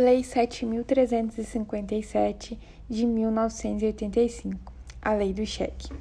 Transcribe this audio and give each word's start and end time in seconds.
Lei 0.00 0.20
7.357 0.20 2.56
de 2.88 3.04
1985, 3.04 4.72
a 5.02 5.12
Lei 5.12 5.32
do 5.32 5.44
Cheque. 5.44 5.92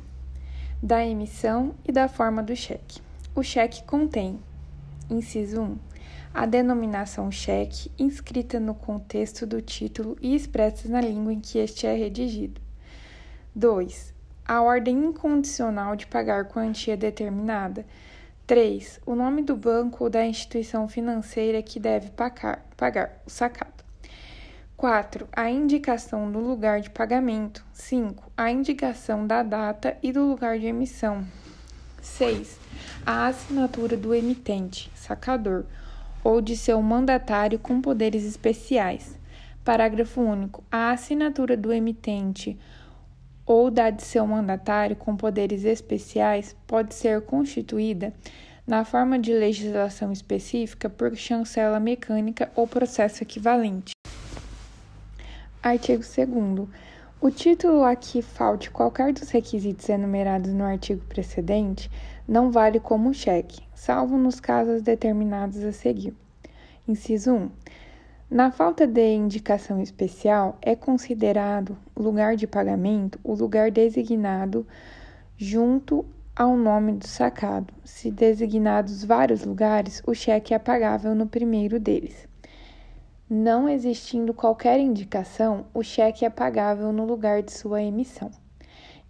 Da 0.84 1.04
emissão 1.04 1.74
e 1.84 1.92
da 1.92 2.08
forma 2.08 2.44
do 2.44 2.56
cheque. 2.56 3.02
O 3.34 3.42
cheque 3.42 3.82
contém, 3.86 4.38
inciso 5.10 5.64
1, 5.64 5.80
a 6.32 6.46
denominação 6.46 7.32
cheque 7.32 7.92
inscrita 7.98 8.60
no 8.60 8.76
contexto 8.76 9.48
do 9.48 9.64
título 9.64 10.16
e 10.22 10.36
expressa 10.36 10.88
na 10.88 11.02
língua 11.02 11.34
em 11.34 11.40
que 11.40 11.58
este 11.58 11.88
é 11.88 11.96
redigido. 11.96 12.62
2. 13.56 14.14
A 14.46 14.62
ordem 14.62 15.06
incondicional 15.06 15.96
de 15.96 16.06
pagar 16.06 16.46
quantia 16.46 16.96
determinada. 16.96 17.84
3. 18.46 19.00
O 19.08 19.16
nome 19.16 19.42
do 19.42 19.58
banco 19.58 20.04
ou 20.04 20.10
da 20.10 20.24
instituição 20.24 20.88
financeira 20.88 21.64
que 21.64 21.80
deve 21.80 22.12
pagar, 22.12 22.64
pagar 22.78 23.20
o 23.26 23.30
sacado. 23.32 23.87
4. 24.78 25.28
A 25.36 25.50
indicação 25.50 26.32
do 26.32 26.38
lugar 26.38 26.82
de 26.82 26.92
pagamento. 26.92 27.66
5. 27.74 28.32
A 28.38 28.52
indicação 28.52 29.26
da 29.26 29.42
data 29.42 29.98
e 30.04 30.12
do 30.12 30.24
lugar 30.24 30.60
de 30.60 30.68
emissão. 30.68 31.26
6. 32.00 32.60
A 33.04 33.26
assinatura 33.26 33.98
do 33.98 34.14
emitente, 34.14 34.92
sacador, 34.94 35.66
ou 36.24 36.40
de 36.42 36.56
seu 36.56 36.80
mandatário 36.80 37.58
com 37.58 37.82
poderes 37.82 38.24
especiais. 38.24 39.18
Parágrafo 39.66 40.22
único. 40.22 40.64
A 40.72 40.92
assinatura 40.92 41.58
do 41.58 41.74
emitente 41.74 42.56
ou 43.48 43.72
da 43.72 43.90
de 43.90 44.04
seu 44.04 44.28
mandatário 44.28 44.96
com 44.96 45.18
poderes 45.18 45.64
especiais 45.64 46.56
pode 46.68 46.94
ser 46.94 47.22
constituída 47.22 48.14
na 48.68 48.86
forma 48.86 49.18
de 49.18 49.34
legislação 49.34 50.12
específica 50.12 50.88
por 50.88 51.16
chancela 51.16 51.80
mecânica 51.80 52.52
ou 52.56 52.68
processo 52.68 53.24
equivalente. 53.24 53.97
Artigo 55.68 56.02
2. 56.02 56.70
O 57.20 57.30
título 57.30 57.84
a 57.84 57.94
que 57.94 58.22
falte 58.22 58.72
qualquer 58.72 59.12
dos 59.12 59.30
requisitos 59.32 59.90
enumerados 59.90 60.54
no 60.54 60.64
artigo 60.64 61.04
precedente 61.10 61.92
não 62.26 62.50
vale 62.50 62.80
como 62.80 63.14
cheque, 63.14 63.62
salvo 63.76 64.18
nos 64.18 64.40
casos 64.40 64.82
determinados 64.82 65.62
a 65.66 65.74
seguir. 65.74 66.16
Inciso 66.88 67.34
1. 67.34 67.52
Na 68.32 68.50
falta 68.50 68.88
de 68.88 69.14
indicação 69.14 69.82
especial, 69.82 70.58
é 70.62 70.74
considerado 70.74 71.78
lugar 71.98 72.38
de 72.38 72.48
pagamento 72.48 73.20
o 73.22 73.34
lugar 73.34 73.70
designado 73.70 74.66
junto 75.36 76.06
ao 76.34 76.56
nome 76.56 76.94
do 76.94 77.06
sacado. 77.06 77.74
Se 77.84 78.10
designados 78.10 79.04
vários 79.04 79.44
lugares, 79.44 80.02
o 80.08 80.14
cheque 80.14 80.54
é 80.54 80.60
pagável 80.60 81.14
no 81.14 81.28
primeiro 81.28 81.78
deles. 81.78 82.27
Não 83.30 83.68
existindo 83.68 84.34
qualquer 84.34 84.80
indicação, 84.80 85.66
o 85.74 85.84
cheque 85.84 86.24
é 86.24 86.30
pagável 86.30 86.94
no 86.94 87.04
lugar 87.04 87.44
de 87.44 87.52
sua 87.52 87.84
emissão. 87.84 88.32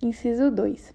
Inciso 0.01 0.49
2. 0.49 0.91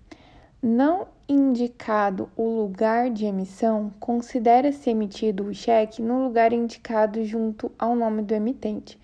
Não 0.61 1.07
indicado 1.29 2.29
o 2.37 2.43
lugar 2.43 3.11
de 3.11 3.25
emissão, 3.25 3.93
considera-se 4.01 4.91
emitido 4.91 5.45
o 5.45 5.55
cheque 5.55 6.03
no 6.03 6.25
lugar 6.25 6.53
indicado 6.53 7.25
junto 7.25 7.71
ao 7.79 7.95
nome 7.95 8.23
do 8.23 8.35
emitente. 8.35 8.99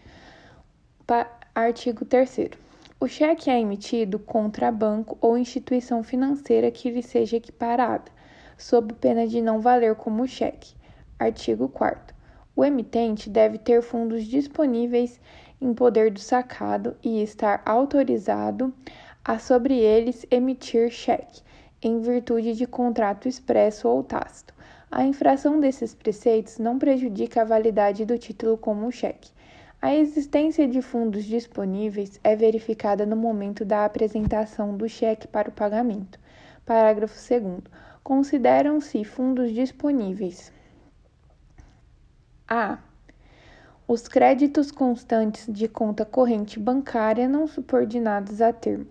Pa 1.07 1.31
artigo 1.55 2.05
3. 2.05 2.51
O 2.99 3.07
cheque 3.07 3.49
é 3.49 3.61
emitido 3.61 4.19
contra 4.19 4.73
banco 4.73 5.17
ou 5.21 5.39
instituição 5.39 6.03
financeira 6.03 6.73
que 6.73 6.91
lhe 6.91 7.05
seja 7.05 7.37
equiparada, 7.37 8.11
sob 8.57 8.95
pena 8.95 9.29
de 9.29 9.41
não 9.41 9.61
valer 9.61 9.95
como 9.95 10.27
cheque. 10.27 10.75
Artigo 11.21 11.69
4. 11.69 12.18
O 12.59 12.65
emitente 12.65 13.31
deve 13.31 13.57
ter 13.57 13.83
fundos 13.83 14.25
disponíveis 14.25 15.21
em 15.61 15.73
poder 15.73 16.11
do 16.11 16.19
sacado 16.19 16.97
e 17.05 17.23
estar 17.23 17.63
autorizado 17.65 18.75
a 19.25 19.39
sobre 19.39 19.79
eles 19.79 20.27
emitir 20.29 20.91
cheque, 20.91 21.41
em 21.81 22.01
virtude 22.01 22.55
de 22.55 22.67
contrato 22.67 23.29
expresso 23.29 23.87
ou 23.87 24.03
tácito. 24.03 24.53
A 24.91 25.05
infração 25.05 25.61
desses 25.61 25.95
preceitos 25.95 26.59
não 26.59 26.81
prejudica 26.81 27.43
a 27.43 27.45
validade 27.45 28.05
do 28.05 28.19
título 28.19 28.59
como 28.59 28.91
cheque. 28.91 29.31
A 29.81 29.95
existência 29.95 30.67
de 30.67 30.83
fundos 30.83 31.27
disponíveis 31.27 32.19
é 32.25 32.35
verificada 32.35 33.07
no 33.07 33.15
momento 33.15 33.65
da 33.65 33.85
apresentação 33.85 34.77
do 34.77 34.89
cheque 34.89 35.29
para 35.29 35.49
o 35.49 35.53
pagamento. 35.53 36.19
Parágrafo 36.67 37.15
2. 37.15 37.61
Consideram-se 38.03 39.05
fundos 39.05 39.53
disponíveis 39.53 40.53
a. 42.49 42.79
Os 43.87 44.09
créditos 44.09 44.71
constantes 44.71 45.47
de 45.53 45.69
conta 45.69 46.05
corrente 46.05 46.59
bancária 46.59 47.29
não 47.29 47.47
subordinados 47.47 48.41
a 48.41 48.53
termo. 48.53 48.87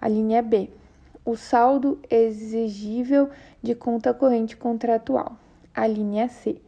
A 0.00 0.08
linha 0.08 0.42
B. 0.42 0.70
O 1.24 1.36
saldo 1.36 2.00
exigível 2.10 3.30
de 3.62 3.76
conta 3.76 4.12
corrente 4.12 4.56
contratual. 4.56 5.36
A 5.72 5.86
linha 5.86 6.28
C. 6.28 6.60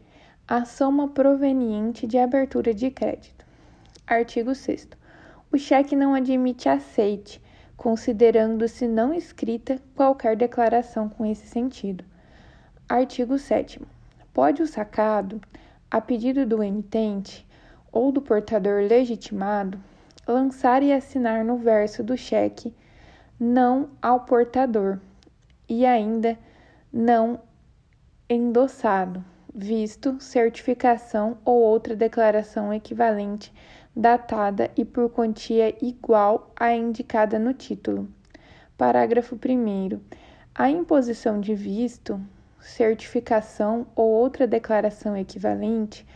A 0.46 0.64
soma 0.64 1.08
proveniente 1.08 2.06
de 2.06 2.18
abertura 2.18 2.72
de 2.72 2.90
crédito. 2.90 3.44
Artigo 4.06 4.54
6. 4.54 4.88
O 5.50 5.58
cheque 5.58 5.96
não 5.96 6.14
admite 6.14 6.68
aceite, 6.68 7.42
considerando-se 7.76 8.86
não 8.86 9.12
escrita 9.12 9.80
qualquer 9.96 10.36
declaração 10.36 11.08
com 11.08 11.26
esse 11.26 11.48
sentido. 11.48 12.04
Artigo 12.88 13.38
7. 13.38 13.80
Pode 14.32 14.62
o 14.62 14.66
sacado 14.66 15.40
a 15.92 16.00
pedido 16.00 16.46
do 16.46 16.62
emitente 16.62 17.46
ou 17.92 18.10
do 18.10 18.22
portador 18.22 18.80
legitimado, 18.88 19.78
lançar 20.26 20.82
e 20.82 20.90
assinar 20.90 21.44
no 21.44 21.58
verso 21.58 22.02
do 22.02 22.16
cheque 22.16 22.74
não 23.38 23.90
ao 24.00 24.20
portador 24.20 24.98
e 25.68 25.84
ainda 25.84 26.38
não 26.90 27.38
endossado, 28.26 29.22
visto, 29.54 30.18
certificação 30.18 31.36
ou 31.44 31.60
outra 31.60 31.94
declaração 31.94 32.72
equivalente, 32.72 33.52
datada 33.94 34.70
e 34.74 34.86
por 34.86 35.10
quantia 35.10 35.76
igual 35.84 36.50
à 36.56 36.72
indicada 36.72 37.38
no 37.38 37.52
título. 37.52 38.08
Parágrafo 38.78 39.36
1. 39.36 40.00
A 40.54 40.70
imposição 40.70 41.38
de 41.38 41.54
visto 41.54 42.18
certificação 42.62 43.86
ou 43.94 44.08
outra 44.10 44.46
declaração 44.46 45.16
equivalente 45.16 46.06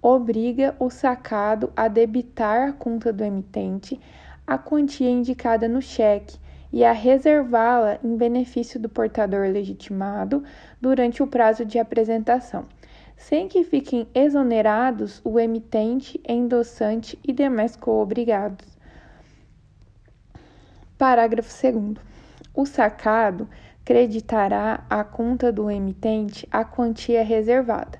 obriga 0.00 0.76
o 0.78 0.90
sacado 0.90 1.72
a 1.74 1.88
debitar 1.88 2.68
a 2.68 2.72
conta 2.72 3.12
do 3.12 3.24
emitente 3.24 3.98
a 4.46 4.58
quantia 4.58 5.08
indicada 5.08 5.66
no 5.66 5.80
cheque 5.80 6.38
e 6.70 6.84
a 6.84 6.92
reservá-la 6.92 7.98
em 8.04 8.16
benefício 8.16 8.78
do 8.78 8.88
portador 8.88 9.48
legitimado 9.48 10.44
durante 10.80 11.22
o 11.22 11.26
prazo 11.26 11.64
de 11.64 11.78
apresentação, 11.78 12.66
sem 13.16 13.48
que 13.48 13.64
fiquem 13.64 14.06
exonerados 14.14 15.22
o 15.24 15.38
emitente, 15.38 16.20
endossante 16.28 17.18
e 17.26 17.32
demais 17.32 17.76
co-obrigados. 17.76 18.66
Parágrafo 20.98 21.50
2. 21.62 21.96
O 22.52 22.66
sacado 22.66 23.48
creditará 23.84 24.84
à 24.88 25.04
conta 25.04 25.52
do 25.52 25.70
emitente 25.70 26.48
a 26.50 26.64
quantia 26.64 27.22
reservada, 27.22 27.98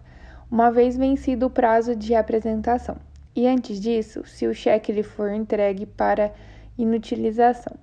uma 0.50 0.70
vez 0.70 0.96
vencido 0.96 1.46
o 1.46 1.50
prazo 1.50 1.94
de 1.94 2.14
apresentação, 2.14 2.96
e 3.36 3.46
antes 3.46 3.80
disso, 3.80 4.24
se 4.24 4.46
o 4.46 4.54
cheque 4.54 4.92
lhe 4.92 5.02
for 5.02 5.30
entregue 5.30 5.84
para 5.84 6.32
inutilização. 6.78 7.76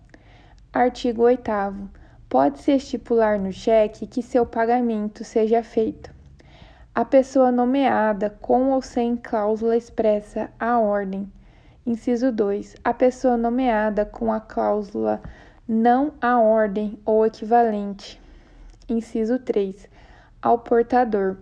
Artigo 0.74 1.24
8. 1.24 1.52
Pode-se 2.30 2.72
estipular 2.72 3.38
no 3.38 3.52
cheque 3.52 4.08
que 4.08 4.24
seu 4.24 4.46
pagamento 4.46 5.24
seja 5.24 5.62
feito. 5.62 6.10
A 6.96 7.04
pessoa 7.04 7.52
nomeada, 7.52 8.30
com 8.30 8.72
ou 8.72 8.82
sem 8.82 9.18
cláusula 9.18 9.76
expressa, 9.76 10.50
a 10.58 10.80
ordem. 10.80 11.32
Inciso 11.86 12.32
2. 12.32 12.78
A 12.84 12.94
pessoa 12.94 13.36
nomeada 13.36 14.06
com 14.06 14.32
a 14.32 14.40
cláusula 14.40 15.22
não 15.74 16.12
à 16.20 16.38
ordem 16.38 17.00
ou 17.06 17.26
equivalente. 17.26 18.22
Inciso 18.90 19.40
3. 19.40 19.88
Ao 20.42 20.60
portador. 20.60 21.38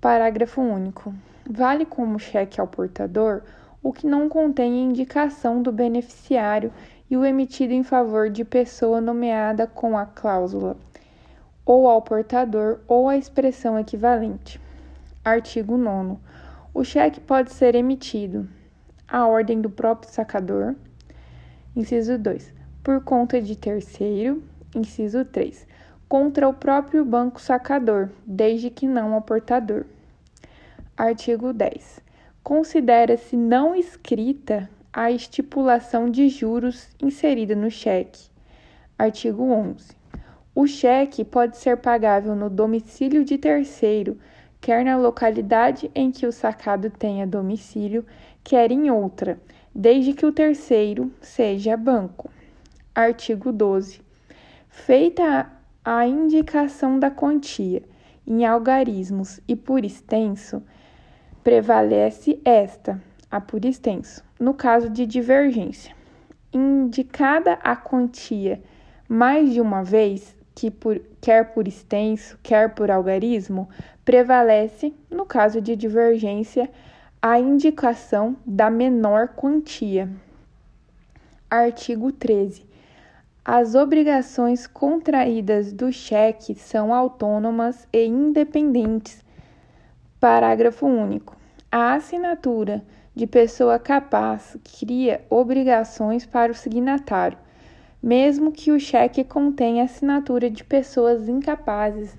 Parágrafo 0.00 0.60
único. 0.60 1.14
Vale 1.48 1.86
como 1.86 2.18
cheque 2.18 2.60
ao 2.60 2.66
portador 2.66 3.42
o 3.80 3.92
que 3.92 4.08
não 4.08 4.28
contém 4.28 4.82
indicação 4.82 5.62
do 5.62 5.70
beneficiário 5.70 6.72
e 7.08 7.16
o 7.16 7.24
emitido 7.24 7.72
em 7.72 7.84
favor 7.84 8.28
de 8.28 8.44
pessoa 8.44 9.00
nomeada 9.00 9.68
com 9.68 9.96
a 9.96 10.04
cláusula, 10.04 10.76
ou 11.64 11.86
ao 11.86 12.02
portador 12.02 12.80
ou 12.88 13.08
a 13.08 13.16
expressão 13.16 13.78
equivalente. 13.78 14.60
Artigo 15.24 15.76
9. 15.76 16.16
O 16.74 16.82
cheque 16.82 17.20
pode 17.20 17.52
ser 17.52 17.76
emitido 17.76 18.48
à 19.06 19.28
ordem 19.28 19.60
do 19.60 19.70
próprio 19.70 20.10
sacador. 20.10 20.74
Inciso 21.76 22.18
2 22.18 22.57
por 22.88 23.04
conta 23.04 23.38
de 23.38 23.54
terceiro, 23.54 24.42
inciso 24.74 25.22
3, 25.22 25.66
contra 26.08 26.48
o 26.48 26.54
próprio 26.54 27.04
banco 27.04 27.38
sacador, 27.38 28.08
desde 28.26 28.70
que 28.70 28.86
não 28.86 29.12
ao 29.12 29.20
portador. 29.20 29.84
Artigo 30.96 31.52
10. 31.52 32.00
considera-se 32.42 33.36
não 33.36 33.74
escrita 33.74 34.70
a 34.90 35.10
estipulação 35.10 36.10
de 36.10 36.30
juros 36.30 36.88
inserida 36.98 37.54
no 37.54 37.70
cheque. 37.70 38.30
Artigo 38.98 39.42
11. 39.42 39.94
O 40.54 40.66
cheque 40.66 41.26
pode 41.26 41.58
ser 41.58 41.76
pagável 41.76 42.34
no 42.34 42.48
domicílio 42.48 43.22
de 43.22 43.36
terceiro, 43.36 44.18
quer 44.62 44.82
na 44.82 44.96
localidade 44.96 45.90
em 45.94 46.10
que 46.10 46.24
o 46.24 46.32
sacado 46.32 46.88
tenha 46.88 47.26
domicílio, 47.26 48.06
quer 48.42 48.72
em 48.72 48.90
outra, 48.90 49.38
desde 49.74 50.14
que 50.14 50.24
o 50.24 50.32
terceiro 50.32 51.12
seja 51.20 51.76
banco. 51.76 52.30
Artigo 52.98 53.52
12. 53.52 54.00
Feita 54.68 55.48
a 55.84 56.04
indicação 56.04 56.98
da 56.98 57.08
quantia 57.08 57.80
em 58.26 58.44
algarismos 58.44 59.38
e 59.46 59.54
por 59.54 59.84
extenso, 59.84 60.60
prevalece 61.44 62.40
esta, 62.44 63.00
a 63.30 63.40
por 63.40 63.64
extenso, 63.64 64.24
no 64.36 64.52
caso 64.52 64.90
de 64.90 65.06
divergência. 65.06 65.94
Indicada 66.52 67.52
a 67.62 67.76
quantia 67.76 68.60
mais 69.08 69.52
de 69.52 69.60
uma 69.60 69.84
vez, 69.84 70.34
que 70.52 70.68
por, 70.68 71.00
quer 71.20 71.54
por 71.54 71.68
extenso, 71.68 72.36
quer 72.42 72.74
por 72.74 72.90
algarismo, 72.90 73.68
prevalece, 74.04 74.92
no 75.08 75.24
caso 75.24 75.60
de 75.60 75.76
divergência, 75.76 76.68
a 77.22 77.38
indicação 77.38 78.36
da 78.44 78.68
menor 78.68 79.28
quantia. 79.36 80.10
Artigo 81.48 82.10
13. 82.10 82.67
As 83.50 83.74
obrigações 83.74 84.66
contraídas 84.66 85.72
do 85.72 85.90
cheque 85.90 86.54
são 86.54 86.92
autônomas 86.92 87.88
e 87.90 88.04
independentes. 88.04 89.24
Parágrafo 90.20 90.84
único. 90.84 91.34
A 91.72 91.94
assinatura 91.94 92.84
de 93.14 93.26
pessoa 93.26 93.78
capaz 93.78 94.54
cria 94.78 95.24
obrigações 95.30 96.26
para 96.26 96.52
o 96.52 96.54
signatário, 96.54 97.38
mesmo 98.02 98.52
que 98.52 98.70
o 98.70 98.78
cheque 98.78 99.24
contenha 99.24 99.84
assinatura 99.84 100.50
de 100.50 100.62
pessoas 100.62 101.26
incapazes 101.26 102.14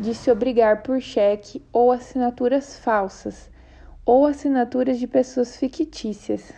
de 0.00 0.12
se 0.12 0.32
obrigar 0.32 0.82
por 0.82 1.00
cheque 1.00 1.62
ou 1.72 1.92
assinaturas 1.92 2.76
falsas, 2.76 3.48
ou 4.04 4.26
assinaturas 4.26 4.98
de 4.98 5.06
pessoas 5.06 5.56
fictícias, 5.56 6.50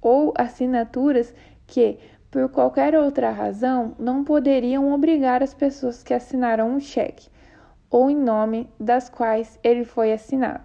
ou 0.00 0.32
assinaturas 0.34 1.34
que 1.66 1.98
por 2.30 2.48
qualquer 2.48 2.94
outra 2.94 3.30
razão, 3.30 3.94
não 3.98 4.24
poderiam 4.24 4.92
obrigar 4.92 5.42
as 5.42 5.54
pessoas 5.54 6.02
que 6.02 6.12
assinaram 6.12 6.76
o 6.76 6.80
cheque, 6.80 7.28
ou 7.90 8.10
em 8.10 8.16
nome 8.16 8.68
das 8.78 9.08
quais 9.08 9.58
ele 9.62 9.84
foi 9.84 10.12
assinado. 10.12 10.64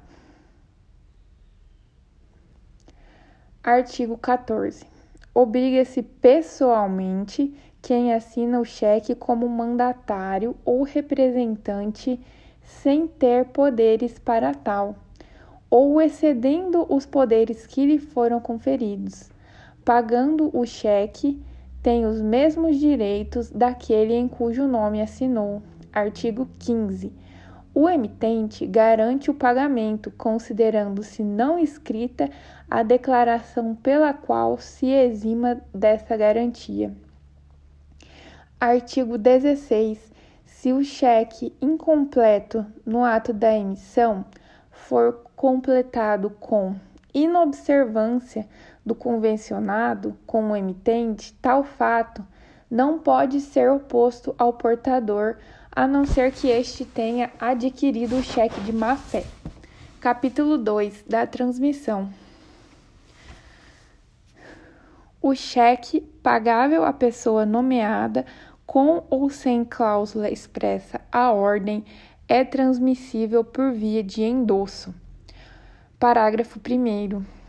Artigo 3.64 4.18
14. 4.18 4.86
Obriga-se 5.34 6.02
pessoalmente 6.02 7.56
quem 7.82 8.14
assina 8.14 8.60
o 8.60 8.66
cheque 8.66 9.16
como 9.16 9.48
mandatário 9.48 10.56
ou 10.66 10.84
representante 10.84 12.20
sem 12.62 13.08
ter 13.08 13.46
poderes 13.46 14.18
para 14.20 14.54
tal, 14.54 14.96
ou 15.70 16.02
excedendo 16.02 16.86
os 16.94 17.06
poderes 17.06 17.66
que 17.66 17.86
lhe 17.86 18.00
foram 18.00 18.40
conferidos, 18.40 19.30
pagando 19.86 20.50
o 20.58 20.66
cheque 20.66 21.42
tem 21.82 22.06
os 22.06 22.22
mesmos 22.22 22.78
direitos 22.78 23.50
daquele 23.50 24.14
em 24.14 24.28
cujo 24.28 24.68
nome 24.68 25.02
assinou. 25.02 25.62
Artigo 25.92 26.48
15. 26.60 27.12
O 27.74 27.90
emitente 27.90 28.66
garante 28.68 29.32
o 29.32 29.34
pagamento, 29.34 30.12
considerando-se 30.12 31.24
não 31.24 31.58
escrita 31.58 32.30
a 32.70 32.84
declaração 32.84 33.76
pela 33.76 34.14
qual 34.14 34.58
se 34.58 34.88
exima 34.88 35.62
dessa 35.74 36.16
garantia. 36.16 36.94
Artigo 38.60 39.18
16. 39.18 40.12
Se 40.46 40.72
o 40.72 40.84
cheque 40.84 41.52
incompleto 41.62 42.66
no 42.86 43.04
ato 43.04 43.34
da 43.34 43.58
emissão 43.58 44.24
for 44.70 45.24
completado 45.36 46.30
com 46.30 46.76
inobservância 47.14 48.48
do 48.86 48.96
convencionado 48.96 50.18
com 50.26 50.52
o 50.52 50.56
emitente, 50.56 51.34
tal 51.42 51.64
fato 51.64 52.26
não 52.70 53.00
pode 53.00 53.42
ser 53.42 53.70
oposto 53.70 54.34
ao 54.38 54.54
portador, 54.54 55.38
a 55.72 55.88
não 55.88 56.06
ser 56.06 56.32
que 56.32 56.48
este 56.48 56.86
tenha 56.86 57.32
adquirido 57.40 58.18
o 58.18 58.24
cheque 58.24 58.60
de 58.62 58.74
má 58.74 58.96
fé. 58.96 59.24
Capítulo 60.00 60.58
2 60.58 61.04
da 61.08 61.28
transmissão. 61.28 62.10
O 65.22 65.36
cheque 65.36 66.02
pagável 66.24 66.84
à 66.84 66.92
pessoa 66.92 67.46
nomeada 67.46 68.26
com 68.66 69.04
ou 69.10 69.30
sem 69.30 69.64
cláusula 69.64 70.30
expressa 70.30 71.02
à 71.12 71.32
ordem 71.32 71.86
é 72.28 72.44
transmissível 72.44 73.44
por 73.44 73.72
via 73.72 74.02
de 74.02 74.24
endosso. 74.24 74.96
Parágrafo 76.00 76.60
1. 76.60 77.41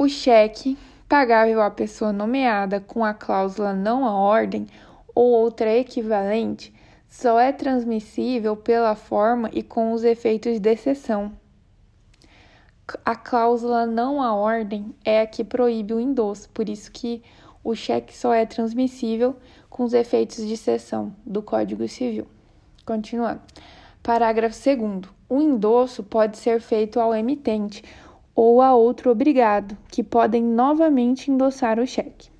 O 0.00 0.08
cheque, 0.08 0.78
pagável 1.06 1.60
à 1.60 1.70
pessoa 1.70 2.10
nomeada 2.10 2.80
com 2.80 3.04
a 3.04 3.12
cláusula 3.12 3.74
não 3.74 4.06
à 4.06 4.14
ordem 4.14 4.66
ou 5.14 5.26
outra 5.26 5.76
equivalente, 5.76 6.72
só 7.06 7.38
é 7.38 7.52
transmissível 7.52 8.56
pela 8.56 8.94
forma 8.94 9.50
e 9.52 9.62
com 9.62 9.92
os 9.92 10.02
efeitos 10.02 10.58
de 10.58 10.70
exceção. 10.70 11.30
A 13.04 13.14
cláusula 13.14 13.84
não 13.84 14.22
à 14.22 14.34
ordem 14.34 14.94
é 15.04 15.20
a 15.20 15.26
que 15.26 15.44
proíbe 15.44 15.92
o 15.92 16.00
endosso, 16.00 16.48
por 16.48 16.70
isso 16.70 16.90
que 16.90 17.22
o 17.62 17.74
cheque 17.74 18.16
só 18.16 18.32
é 18.32 18.46
transmissível 18.46 19.36
com 19.68 19.84
os 19.84 19.92
efeitos 19.92 20.46
de 20.46 20.54
exceção 20.54 21.14
do 21.26 21.42
Código 21.42 21.86
Civil. 21.86 22.26
Continuando. 22.86 23.42
Parágrafo 24.02 24.56
2 24.64 25.10
O 25.28 25.42
endosso 25.42 26.02
pode 26.02 26.38
ser 26.38 26.58
feito 26.62 26.98
ao 26.98 27.14
emitente 27.14 27.84
ou 28.34 28.62
a 28.62 28.74
outro 28.74 29.10
obrigado, 29.10 29.76
que 29.88 30.02
podem 30.02 30.42
novamente 30.42 31.30
endossar 31.30 31.78
o 31.78 31.86
cheque. 31.86 32.30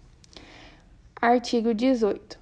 Artigo 1.21 1.75
18. 1.75 2.39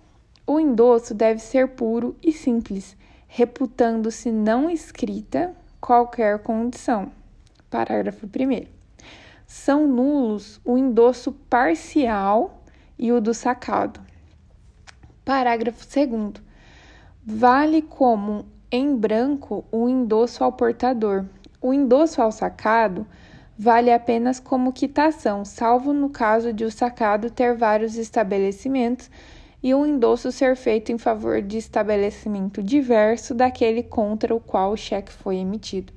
O 0.46 0.60
endosso 0.60 1.12
deve 1.12 1.40
ser 1.40 1.68
puro 1.68 2.16
e 2.22 2.32
simples, 2.32 2.96
reputando-se 3.26 4.30
não 4.30 4.70
escrita 4.70 5.54
qualquer 5.80 6.38
condição. 6.38 7.10
Parágrafo 7.68 8.26
1. 8.26 8.66
São 9.46 9.86
nulos 9.86 10.60
o 10.64 10.78
endosso 10.78 11.32
parcial 11.32 12.62
e 12.98 13.12
o 13.12 13.20
do 13.20 13.34
sacado. 13.34 14.00
Parágrafo 15.24 15.86
2. 15.86 16.42
Vale 17.24 17.82
como 17.82 18.46
em 18.70 18.96
branco 18.96 19.64
o 19.70 19.88
endosso 19.88 20.44
ao 20.44 20.52
portador. 20.52 21.24
O 21.60 21.74
endosso 21.74 22.22
ao 22.22 22.30
sacado 22.30 23.06
vale 23.58 23.92
apenas 23.92 24.38
como 24.38 24.72
quitação, 24.72 25.44
salvo 25.44 25.92
no 25.92 26.08
caso 26.08 26.52
de 26.52 26.64
o 26.64 26.70
sacado 26.70 27.28
ter 27.28 27.56
vários 27.56 27.96
estabelecimentos 27.96 29.10
e 29.60 29.74
o 29.74 29.84
endosso 29.84 30.30
ser 30.30 30.54
feito 30.54 30.92
em 30.92 30.98
favor 30.98 31.42
de 31.42 31.58
estabelecimento 31.58 32.62
diverso 32.62 33.34
daquele 33.34 33.82
contra 33.82 34.32
o 34.32 34.38
qual 34.38 34.72
o 34.72 34.76
cheque 34.76 35.12
foi 35.12 35.38
emitido. 35.38 35.92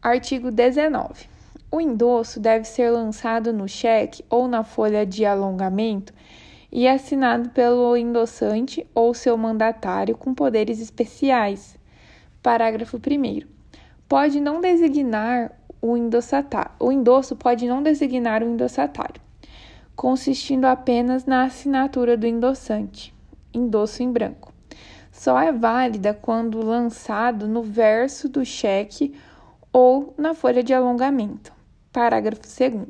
Artigo 0.00 0.50
19. 0.50 1.28
O 1.70 1.78
endosso 1.78 2.40
deve 2.40 2.64
ser 2.64 2.88
lançado 2.90 3.52
no 3.52 3.68
cheque 3.68 4.24
ou 4.30 4.48
na 4.48 4.64
folha 4.64 5.04
de 5.04 5.26
alongamento 5.26 6.14
e 6.72 6.88
assinado 6.88 7.50
pelo 7.50 7.94
endossante 7.94 8.86
ou 8.94 9.12
seu 9.12 9.36
mandatário 9.36 10.16
com 10.16 10.32
poderes 10.32 10.80
especiais. 10.80 11.76
Parágrafo 12.42 12.96
1. 12.96 13.46
Pode 14.08 14.40
não 14.40 14.60
designar 14.60 15.59
o 15.80 15.96
endossatário. 15.96 16.72
O 16.78 16.92
endosso 16.92 17.36
pode 17.36 17.66
não 17.66 17.82
designar 17.82 18.42
o 18.42 18.48
endossatário, 18.48 19.20
consistindo 19.96 20.64
apenas 20.66 21.24
na 21.24 21.44
assinatura 21.44 22.16
do 22.16 22.26
endossante, 22.26 23.14
endosso 23.52 24.02
em 24.02 24.10
branco. 24.10 24.52
Só 25.10 25.40
é 25.40 25.52
válida 25.52 26.14
quando 26.14 26.64
lançado 26.64 27.46
no 27.48 27.62
verso 27.62 28.28
do 28.28 28.44
cheque 28.44 29.14
ou 29.72 30.14
na 30.16 30.34
folha 30.34 30.62
de 30.62 30.72
alongamento. 30.72 31.52
Parágrafo 31.92 32.42
2. 32.42 32.88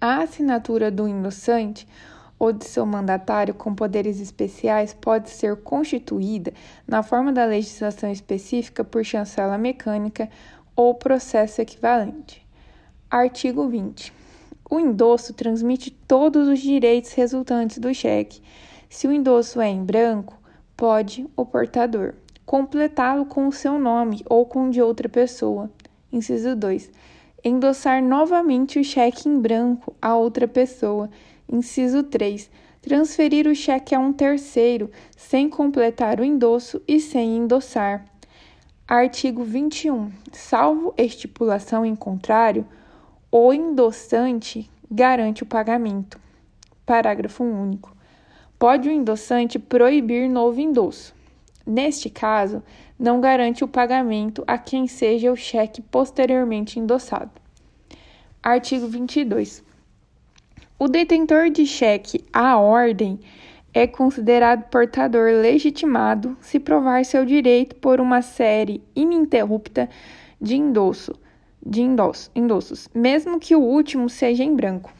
A 0.00 0.22
assinatura 0.22 0.90
do 0.90 1.08
endossante 1.08 1.86
ou 2.38 2.52
de 2.52 2.64
seu 2.64 2.86
mandatário 2.86 3.52
com 3.52 3.74
poderes 3.74 4.20
especiais 4.20 4.94
pode 4.94 5.28
ser 5.28 5.56
constituída, 5.56 6.52
na 6.86 7.02
forma 7.02 7.32
da 7.32 7.44
legislação 7.44 8.10
específica, 8.10 8.84
por 8.84 9.04
chancela 9.04 9.58
mecânica 9.58 10.30
ou 10.78 10.94
processo 10.94 11.60
equivalente. 11.60 12.46
Artigo 13.10 13.66
20. 13.66 14.12
O 14.70 14.78
endosso 14.78 15.34
transmite 15.34 15.90
todos 15.90 16.46
os 16.46 16.60
direitos 16.60 17.14
resultantes 17.14 17.78
do 17.78 17.92
cheque. 17.92 18.40
Se 18.88 19.08
o 19.08 19.12
endosso 19.12 19.60
é 19.60 19.68
em 19.68 19.84
branco, 19.84 20.40
pode 20.76 21.26
o 21.36 21.44
portador 21.44 22.14
completá-lo 22.46 23.26
com 23.26 23.48
o 23.48 23.52
seu 23.52 23.76
nome 23.76 24.24
ou 24.30 24.46
com 24.46 24.70
de 24.70 24.80
outra 24.80 25.08
pessoa, 25.08 25.68
Inciso 26.12 26.54
2. 26.54 26.92
Endossar 27.44 28.00
novamente 28.00 28.78
o 28.78 28.84
cheque 28.84 29.28
em 29.28 29.38
branco 29.38 29.92
a 30.00 30.16
outra 30.16 30.46
pessoa. 30.46 31.10
Inciso 31.50 32.04
3. 32.04 32.48
Transferir 32.80 33.48
o 33.48 33.54
cheque 33.54 33.96
a 33.96 33.98
um 33.98 34.12
terceiro 34.12 34.90
sem 35.16 35.50
completar 35.50 36.20
o 36.20 36.24
endosso 36.24 36.80
e 36.86 37.00
sem 37.00 37.36
endossar. 37.36 38.04
Artigo 38.90 39.44
21. 39.44 40.10
Salvo 40.32 40.94
estipulação 40.96 41.84
em 41.84 41.94
contrário, 41.94 42.66
o 43.30 43.52
endossante 43.52 44.66
garante 44.90 45.42
o 45.42 45.46
pagamento. 45.46 46.18
Parágrafo 46.86 47.44
único. 47.44 47.94
Pode 48.58 48.88
o 48.88 48.90
endossante 48.90 49.58
proibir 49.58 50.26
novo 50.26 50.58
endosso. 50.58 51.14
Neste 51.66 52.08
caso, 52.08 52.62
não 52.98 53.20
garante 53.20 53.62
o 53.62 53.68
pagamento 53.68 54.42
a 54.46 54.56
quem 54.56 54.86
seja 54.86 55.30
o 55.30 55.36
cheque 55.36 55.82
posteriormente 55.82 56.80
endossado. 56.80 57.30
Artigo 58.42 58.86
22. 58.86 59.62
O 60.78 60.88
detentor 60.88 61.50
de 61.50 61.66
cheque 61.66 62.24
à 62.32 62.56
ordem 62.56 63.20
é 63.78 63.86
considerado 63.86 64.68
portador 64.70 65.30
legitimado 65.30 66.36
se 66.40 66.58
provar 66.58 67.04
seu 67.04 67.24
direito 67.24 67.76
por 67.76 68.00
uma 68.00 68.22
série 68.22 68.82
ininterrupta 68.94 69.88
de 70.40 70.56
endosso, 70.56 71.14
de 71.64 71.82
endosso, 71.82 72.28
endossos, 72.34 72.88
mesmo 72.92 73.38
que 73.38 73.54
o 73.54 73.60
último 73.60 74.08
seja 74.08 74.42
em 74.42 74.52
branco. 74.54 74.92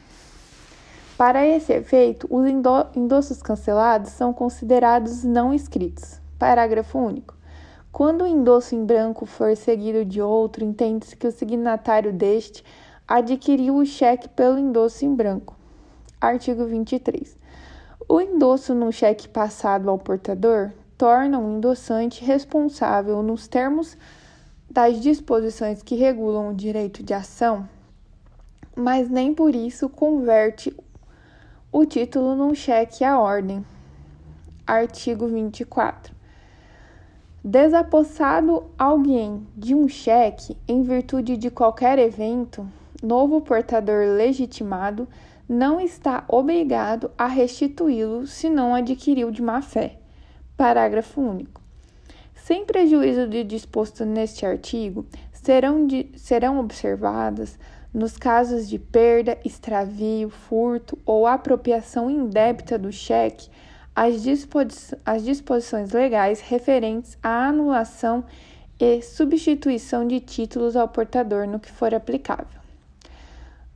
Para 1.17 1.45
esse 1.45 1.73
efeito, 1.73 2.25
os 2.29 2.47
endossos 2.95 3.41
cancelados 3.41 4.11
são 4.11 4.31
considerados 4.31 5.25
não 5.25 5.53
escritos. 5.53 6.21
Parágrafo 6.37 6.97
único. 6.97 7.35
Quando 7.91 8.23
o 8.23 8.27
endosso 8.27 8.75
em 8.75 8.85
branco 8.85 9.25
for 9.25 9.57
seguido 9.57 10.05
de 10.05 10.21
outro, 10.21 10.63
entende-se 10.63 11.17
que 11.17 11.27
o 11.27 11.31
signatário 11.31 12.13
deste 12.13 12.63
adquiriu 13.05 13.75
o 13.75 13.85
cheque 13.85 14.29
pelo 14.29 14.57
endosso 14.57 15.03
em 15.03 15.13
branco. 15.13 15.57
Artigo 16.21 16.65
23. 16.65 17.38
O 18.11 18.19
endosso 18.19 18.73
no 18.73 18.91
cheque 18.91 19.27
passado 19.27 19.87
ao 19.87 19.99
portador 19.99 20.71
torna 20.97 21.37
o 21.37 21.57
endossante 21.57 22.25
responsável 22.25 23.21
nos 23.21 23.47
termos 23.47 23.95
das 24.67 24.99
disposições 24.99 25.83
que 25.83 25.93
regulam 25.93 26.49
o 26.49 26.55
direito 26.55 27.03
de 27.03 27.13
ação, 27.13 27.69
mas 28.75 29.07
nem 29.11 29.31
por 29.31 29.53
isso 29.53 29.87
converte 29.87 30.75
o 31.71 31.85
título 31.85 32.33
num 32.35 32.55
cheque 32.55 33.03
à 33.03 33.19
ordem. 33.19 33.63
Artigo 34.65 35.27
24. 35.27 36.11
Desapossado 37.43 38.71
alguém 38.75 39.45
de 39.55 39.75
um 39.75 39.87
cheque 39.87 40.57
em 40.67 40.81
virtude 40.81 41.37
de 41.37 41.51
qualquer 41.51 41.99
evento, 41.99 42.67
novo 43.03 43.39
portador 43.39 44.15
legitimado 44.17 45.07
não 45.49 45.81
está 45.81 46.23
obrigado 46.27 47.09
a 47.17 47.25
restituí-lo 47.25 48.27
se 48.27 48.47
não 48.47 48.75
adquiriu 48.75 49.31
de 49.31 49.41
má 49.41 49.63
fé. 49.63 49.97
Parágrafo 50.55 51.19
único. 51.19 51.59
Sem 52.35 52.65
prejuízo 52.65 53.27
do 53.27 53.43
disposto 53.43 54.05
neste 54.05 54.45
artigo, 54.45 55.07
serão, 55.33 55.87
de, 55.87 56.11
serão 56.15 56.59
observadas, 56.59 57.57
nos 57.91 58.15
casos 58.15 58.69
de 58.69 58.77
perda, 58.77 59.39
extravio, 59.43 60.29
furto 60.29 60.99
ou 61.03 61.25
apropriação 61.25 62.11
indébita 62.11 62.77
do 62.77 62.91
cheque, 62.91 63.49
as, 63.95 64.21
disposi 64.21 64.95
as 65.03 65.23
disposições 65.23 65.91
legais 65.91 66.41
referentes 66.41 67.17
à 67.23 67.47
anulação 67.47 68.23
e 68.79 69.01
substituição 69.01 70.07
de 70.07 70.19
títulos 70.19 70.75
ao 70.75 70.87
portador 70.87 71.47
no 71.47 71.59
que 71.59 71.71
for 71.71 71.93
aplicável. 71.93 72.59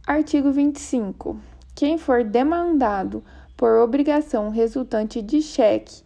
Artigo 0.05 0.51
25. 0.51 1.52
Quem 1.75 1.97
for 1.97 2.23
demandado 2.23 3.23
por 3.57 3.77
obrigação 3.77 4.49
resultante 4.49 5.21
de 5.21 5.41
cheque 5.41 6.03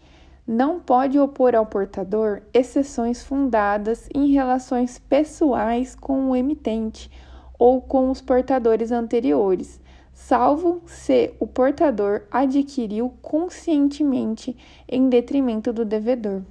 não 0.47 0.79
pode 0.79 1.19
opor 1.19 1.53
ao 1.55 1.65
portador 1.65 2.41
exceções 2.53 3.21
fundadas 3.21 4.07
em 4.15 4.31
relações 4.31 4.97
pessoais 4.97 5.93
com 5.93 6.29
o 6.29 6.35
emitente 6.35 7.11
ou 7.59 7.81
com 7.81 8.09
os 8.09 8.21
portadores 8.21 8.91
anteriores, 8.91 9.81
salvo 10.13 10.81
se 10.85 11.33
o 11.39 11.45
portador 11.45 12.23
adquiriu 12.31 13.13
conscientemente 13.21 14.55
em 14.87 15.09
detrimento 15.09 15.73
do 15.73 15.83
devedor. 15.83 16.43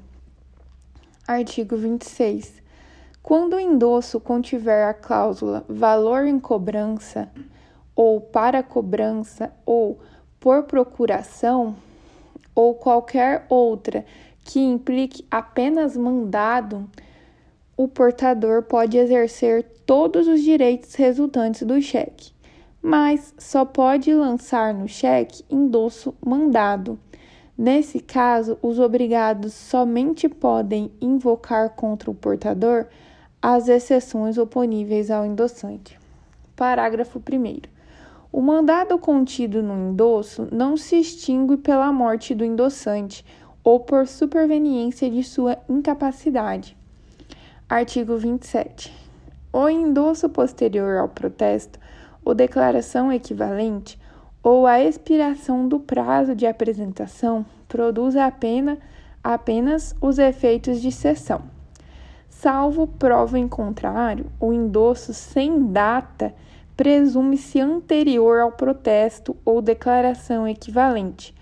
Artigo 1.27 1.77
26. 1.77 2.63
Quando 3.23 3.55
o 3.55 3.61
endosso 3.61 4.21
contiver 4.21 4.85
a 4.85 4.95
cláusula 4.95 5.65
valor 5.69 6.27
em 6.27 6.39
cobrança, 6.39 7.29
ou 7.97 8.21
para 8.21 8.63
cobrança, 8.63 9.51
ou 9.65 9.99
por 10.39 10.65
procuração, 10.65 11.75
ou 12.55 12.75
qualquer 12.75 13.47
outra 13.49 14.05
que 14.45 14.61
implique 14.61 15.27
apenas 15.31 15.97
mandado, 15.97 16.89
o 17.77 17.89
portador 17.89 18.63
pode 18.63 18.97
exercer 18.97 19.65
todos 19.85 20.29
os 20.29 20.43
direitos 20.43 20.95
resultantes 20.95 21.63
do 21.63 21.81
cheque, 21.83 22.33
mas 22.81 23.35
só 23.39 23.65
pode 23.65 24.15
lançar 24.15 24.73
no 24.73 24.87
cheque 24.87 25.45
endosso 25.51 26.15
mandado. 26.25 26.99
Nesse 27.59 28.01
caso, 28.01 28.59
os 28.63 28.79
obrigados 28.79 29.53
somente 29.53 30.29
podem 30.29 30.93
invocar 31.01 31.71
contra 31.71 32.11
o 32.11 32.15
portador 32.15 32.87
as 33.41 33.69
exceções 33.69 34.39
oponíveis 34.39 35.11
ao 35.11 35.25
endossante. 35.25 35.99
Parágrafo 36.55 37.19
1. 37.19 37.76
O 38.33 38.41
mandado 38.41 38.99
contido 38.99 39.63
no 39.63 39.91
endosso 39.91 40.49
não 40.51 40.77
se 40.77 40.97
extingue 40.97 41.57
pela 41.57 41.93
morte 41.93 42.35
do 42.35 42.45
endossante 42.45 43.25
ou 43.63 43.81
por 43.81 44.07
superveniência 44.07 45.11
de 45.11 45.23
sua 45.23 45.59
incapacidade. 45.69 46.77
Artigo 47.69 48.17
27. 48.17 48.93
O 49.53 49.69
endosso 49.69 50.29
posterior 50.29 50.99
ao 50.99 51.09
protesto 51.09 51.79
ou 52.25 52.35
declaração 52.35 53.13
equivalente 53.13 53.99
ou 54.43 54.67
a 54.67 54.81
expiração 54.81 55.67
do 55.67 55.81
prazo 55.81 56.35
de 56.35 56.47
apresentação 56.47 57.45
produz 57.69 58.15
apenas, 58.15 58.79
apenas 59.23 59.95
os 60.01 60.19
efeitos 60.19 60.81
de 60.81 60.93
cessão. 60.93 61.43
Salvo 62.29 62.87
prova 62.87 63.39
em 63.39 63.49
contrário, 63.49 64.27
o 64.39 64.53
endosso 64.53 65.15
sem 65.15 65.73
data 65.73 66.35
presume-se 66.77 67.61
anterior 67.61 68.41
ao 68.41 68.53
protesto 68.53 69.37
ou 69.45 69.63
declaração 69.63 70.47
equivalente 70.47 71.35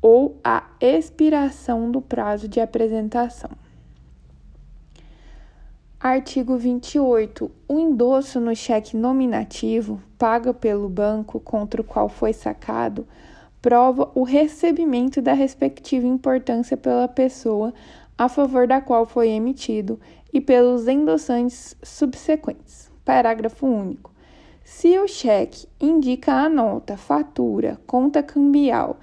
ou 0.00 0.40
à 0.42 0.64
expiração 0.80 1.90
do 1.90 2.02
prazo 2.02 2.48
de 2.48 2.60
apresentação. 2.60 3.50
Artigo 6.00 6.56
28. 6.56 7.48
O 7.68 7.78
endosso 7.78 8.40
no 8.40 8.56
cheque 8.56 8.96
nominativo, 8.96 10.02
pago 10.18 10.52
pelo 10.52 10.88
banco 10.88 11.38
contra 11.38 11.80
o 11.80 11.84
qual 11.84 12.08
foi 12.08 12.32
sacado, 12.32 13.06
prova 13.60 14.10
o 14.12 14.24
recebimento 14.24 15.22
da 15.22 15.32
respectiva 15.32 16.04
importância 16.04 16.76
pela 16.76 17.06
pessoa 17.06 17.72
a 18.18 18.28
favor 18.28 18.66
da 18.66 18.80
qual 18.80 19.06
foi 19.06 19.28
emitido 19.28 20.00
e 20.32 20.40
pelos 20.40 20.88
endossantes 20.88 21.76
subsequentes. 21.84 22.90
Parágrafo 23.04 23.64
único. 23.64 24.11
Se 24.64 24.96
o 24.98 25.08
cheque 25.08 25.66
indica 25.80 26.32
a 26.32 26.48
nota, 26.48 26.96
fatura, 26.96 27.80
conta 27.86 28.22
cambial, 28.22 28.96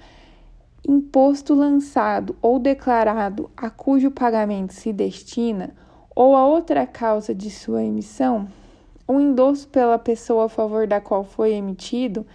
imposto 0.86 1.54
lançado 1.54 2.34
ou 2.40 2.58
declarado 2.58 3.50
a 3.56 3.68
cujo 3.68 4.10
pagamento 4.10 4.72
se 4.72 4.92
destina, 4.92 5.74
ou 6.16 6.34
a 6.34 6.46
outra 6.46 6.86
causa 6.86 7.34
de 7.34 7.50
sua 7.50 7.82
emissão, 7.82 8.48
o 9.06 9.20
endosso 9.20 9.68
pela 9.68 9.98
pessoa 9.98 10.46
a 10.46 10.48
favor 10.48 10.86
da 10.86 11.00
qual 11.00 11.24
foi 11.24 11.52
emitido, 11.52 12.26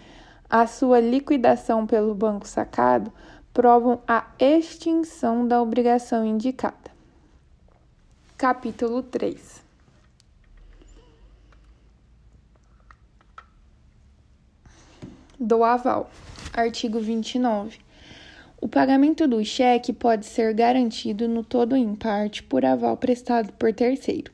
a 0.50 0.68
sua 0.68 1.00
liquidação 1.00 1.86
pelo 1.86 2.14
banco 2.14 2.48
sacado, 2.48 3.12
provam 3.54 4.00
a 4.08 4.28
extinção 4.40 5.48
da 5.48 5.62
obrigação 5.62 6.26
indicada. 6.26 6.92
Capítulo 8.38 9.02
3 9.02 9.65
Do 15.40 15.64
aval. 15.64 16.10
Artigo 16.54 17.00
29. 17.00 17.80
O 18.62 18.68
pagamento 18.68 19.28
do 19.28 19.44
cheque 19.44 19.92
pode 19.92 20.26
ser 20.26 20.54
garantido 20.54 21.28
no 21.28 21.44
todo 21.44 21.74
ou 21.74 21.78
em 21.78 21.94
parte 21.94 22.42
por 22.42 22.64
aval 22.64 22.96
prestado 22.96 23.52
por 23.54 23.74
terceiro, 23.74 24.32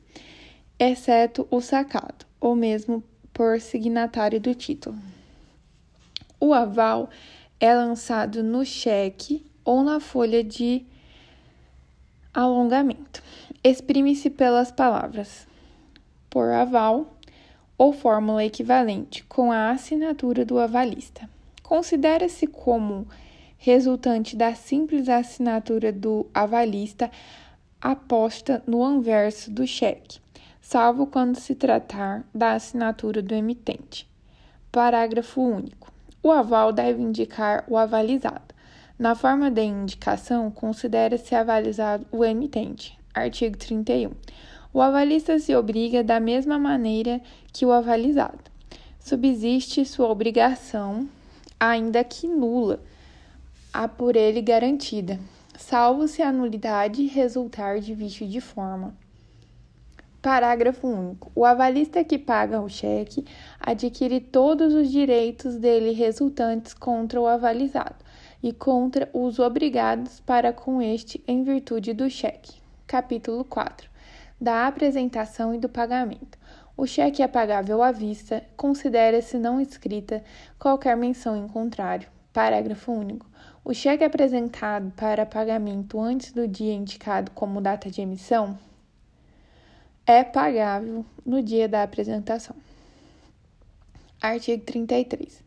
exceto 0.80 1.48
o 1.50 1.60
sacado, 1.60 2.26
ou 2.40 2.56
mesmo 2.56 3.04
por 3.34 3.60
signatário 3.60 4.40
do 4.40 4.54
título. 4.54 4.98
O 6.40 6.54
aval 6.54 7.10
é 7.60 7.74
lançado 7.74 8.44
no 8.44 8.64
cheque 8.64 9.46
ou 9.66 9.84
na 9.84 10.00
folha 10.00 10.44
de 10.44 10.86
alongamento. 12.34 13.24
Exprime-se 13.64 14.30
pelas 14.30 14.72
palavras 14.72 15.48
por 16.30 16.50
aval 16.52 17.18
ou 17.82 17.92
fórmula 17.92 18.46
equivalente 18.46 19.24
com 19.24 19.52
a 19.52 19.72
assinatura 19.72 20.46
do 20.46 20.60
avalista. 20.60 21.28
Considera-se 21.64 22.46
como 22.46 23.08
resultante 23.58 24.36
da 24.36 24.54
simples 24.54 25.10
assinatura 25.10 25.92
do 25.92 26.28
avalista 26.32 27.10
aposta 27.82 28.64
no 28.68 28.84
anverso 28.84 29.50
do 29.50 29.66
cheque, 29.66 30.20
salvo 30.62 31.08
quando 31.08 31.40
se 31.40 31.56
tratar 31.56 32.24
da 32.32 32.52
assinatura 32.52 33.20
do 33.20 33.34
emitente. 33.34 34.08
Parágrafo 34.72 35.42
único. 35.42 35.92
O 36.22 36.30
aval 36.30 36.72
deve 36.72 37.02
indicar 37.02 37.64
o 37.68 37.76
avalizado. 37.76 38.54
Na 39.00 39.16
forma 39.16 39.50
de 39.50 39.64
indicação, 39.64 40.52
considera-se 40.52 41.34
avalizado 41.34 42.06
o 42.12 42.24
emitente. 42.24 42.96
Artigo 43.12 43.58
31. 43.58 44.12
O 44.74 44.80
avalista 44.80 45.38
se 45.38 45.54
obriga 45.54 46.02
da 46.02 46.18
mesma 46.18 46.58
maneira 46.58 47.20
que 47.52 47.66
o 47.66 47.74
avalizado. 47.74 48.40
Subsiste 49.02 49.84
sua 49.84 50.08
obrigação, 50.08 51.10
ainda 51.60 52.04
que 52.06 52.26
nula, 52.26 52.80
a 53.74 53.86
por 53.88 54.16
ele 54.16 54.42
garantida, 54.42 55.20
salvo 55.58 56.08
se 56.08 56.22
a 56.22 56.32
nulidade 56.32 57.06
resultar 57.06 57.80
de 57.80 57.94
vício 57.94 58.26
de 58.26 58.40
forma. 58.40 58.96
Parágrafo 60.22 60.88
único. 60.88 61.32
O 61.36 61.44
avalista 61.44 62.04
que 62.04 62.18
paga 62.18 62.62
o 62.62 62.70
cheque 62.70 63.26
adquire 63.60 64.22
todos 64.22 64.74
os 64.74 64.90
direitos 64.90 65.56
dele 65.56 65.92
resultantes 65.92 66.74
contra 66.74 67.20
o 67.20 67.28
avalizado 67.28 67.96
e 68.42 68.54
contra 68.54 69.10
os 69.12 69.38
obrigados 69.38 70.22
para 70.22 70.54
com 70.54 70.82
este 70.82 71.22
em 71.28 71.44
virtude 71.44 71.92
do 71.92 72.10
cheque. 72.10 72.54
Capítulo 72.88 73.44
4 73.44 73.91
da 74.42 74.66
apresentação 74.66 75.54
e 75.54 75.60
do 75.60 75.70
pagamento. 75.70 76.40
O 76.76 76.88
cheque 76.88 77.22
é 77.22 77.28
pagável 77.28 77.84
à 77.84 77.92
vista, 77.92 78.44
considera-se 78.58 79.38
não 79.38 79.62
escrita 79.62 80.24
qualquer 80.58 80.98
menção 80.98 81.38
em 81.38 81.48
contrário. 81.48 82.10
Parágrafo 82.34 82.92
único. 82.92 83.30
O 83.64 83.72
cheque 83.72 84.04
apresentado 84.04 84.92
para 84.96 85.26
pagamento 85.26 86.00
antes 86.00 86.32
do 86.32 86.48
dia 86.48 86.74
indicado 86.74 87.30
como 87.32 87.62
data 87.62 87.92
de 87.92 88.02
emissão 88.02 88.58
é 90.08 90.24
pagável 90.24 91.06
no 91.24 91.44
dia 91.44 91.70
da 91.70 91.84
apresentação. 91.84 92.56
Artigo 94.20 94.64
33. 94.64 95.44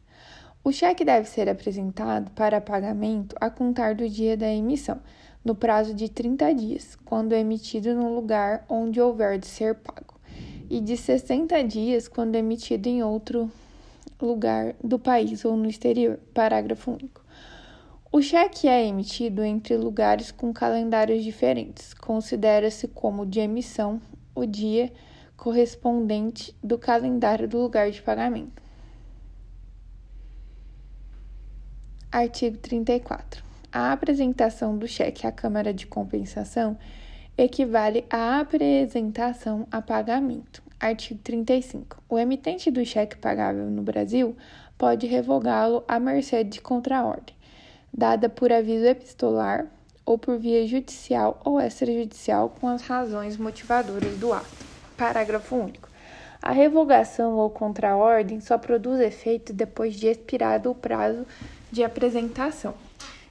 O 0.63 0.71
cheque 0.71 1.05
deve 1.05 1.29
ser 1.29 1.49
apresentado 1.49 2.31
para 2.31 2.61
pagamento 2.61 3.35
a 3.41 3.51
contar 3.51 3.95
do 3.95 4.09
dia 4.09 4.37
da 4.37 4.49
emissão 4.49 5.01
no 5.45 5.55
prazo 5.55 5.93
de 5.93 6.09
30 6.09 6.55
dias, 6.55 6.97
quando 7.05 7.35
emitido 7.35 7.95
no 7.95 8.15
lugar 8.15 8.65
onde 8.69 9.01
houver 9.01 9.39
de 9.39 9.47
ser 9.47 9.75
pago, 9.75 10.15
e 10.71 10.81
de 10.81 10.97
60 10.97 11.63
dias 11.65 12.09
quando 12.09 12.37
emitido 12.37 12.89
em 12.89 13.03
outro 13.03 13.51
lugar 14.21 14.75
do 14.83 14.99
país 14.99 15.45
ou 15.45 15.57
no 15.57 15.69
exterior. 15.69 16.19
Parágrafo 16.33 16.93
único. 16.93 17.23
O 18.11 18.23
cheque 18.23 18.69
é 18.69 18.87
emitido 18.87 19.43
entre 19.45 19.77
lugares 19.77 20.31
com 20.31 20.53
calendários 20.53 21.23
diferentes. 21.23 21.93
Considera-se 21.93 22.89
como 22.89 23.27
de 23.27 23.41
emissão 23.41 24.01
o 24.35 24.47
dia 24.47 24.91
correspondente 25.37 26.57
do 26.63 26.79
calendário 26.79 27.47
do 27.47 27.59
lugar 27.59 27.91
de 27.91 28.01
pagamento. 28.01 28.63
Artigo 32.11 32.57
34 32.59 33.54
a 33.75 33.91
apresentação 33.91 34.79
do 34.79 34.87
cheque 34.87 35.27
à 35.27 35.33
Câmara 35.33 35.75
de 35.75 35.85
Compensação 35.85 36.79
equivale 37.37 38.05
à 38.09 38.39
apresentação 38.39 39.67
a 39.69 39.83
pagamento. 39.83 40.63
Artigo 40.79 41.19
35. 41.25 42.01
O 42.09 42.17
emitente 42.17 42.71
do 42.71 42.87
cheque 42.87 43.17
pagável 43.17 43.69
no 43.69 43.83
Brasil 43.83 44.37
pode 44.79 45.09
revogá-lo 45.09 45.83
à 45.89 45.99
mercê 45.99 46.45
de 46.45 46.61
contraordem, 46.61 47.35
dada 47.93 48.29
por 48.29 48.53
aviso 48.53 48.85
epistolar 48.85 49.67
ou 50.07 50.17
por 50.17 50.39
via 50.39 50.65
judicial 50.69 51.41
ou 51.45 51.61
extrajudicial 51.61 52.51
com 52.51 52.69
as 52.69 52.83
razões 52.83 53.37
motivadoras 53.37 54.17
do 54.19 54.33
ato. 54.33 54.65
Parágrafo 54.97 55.57
único. 55.57 55.89
A 56.41 56.53
revogação 56.53 57.39
ou 57.39 57.51
contraordem 57.51 58.41
só 58.41 58.57
produz 58.57 59.01
efeito 59.01 59.53
depois 59.53 59.97
de 59.97 60.07
expirado 60.07 60.71
o 60.71 60.77
prazo 60.77 61.27
de 61.73 61.83
apresentação 61.83 62.75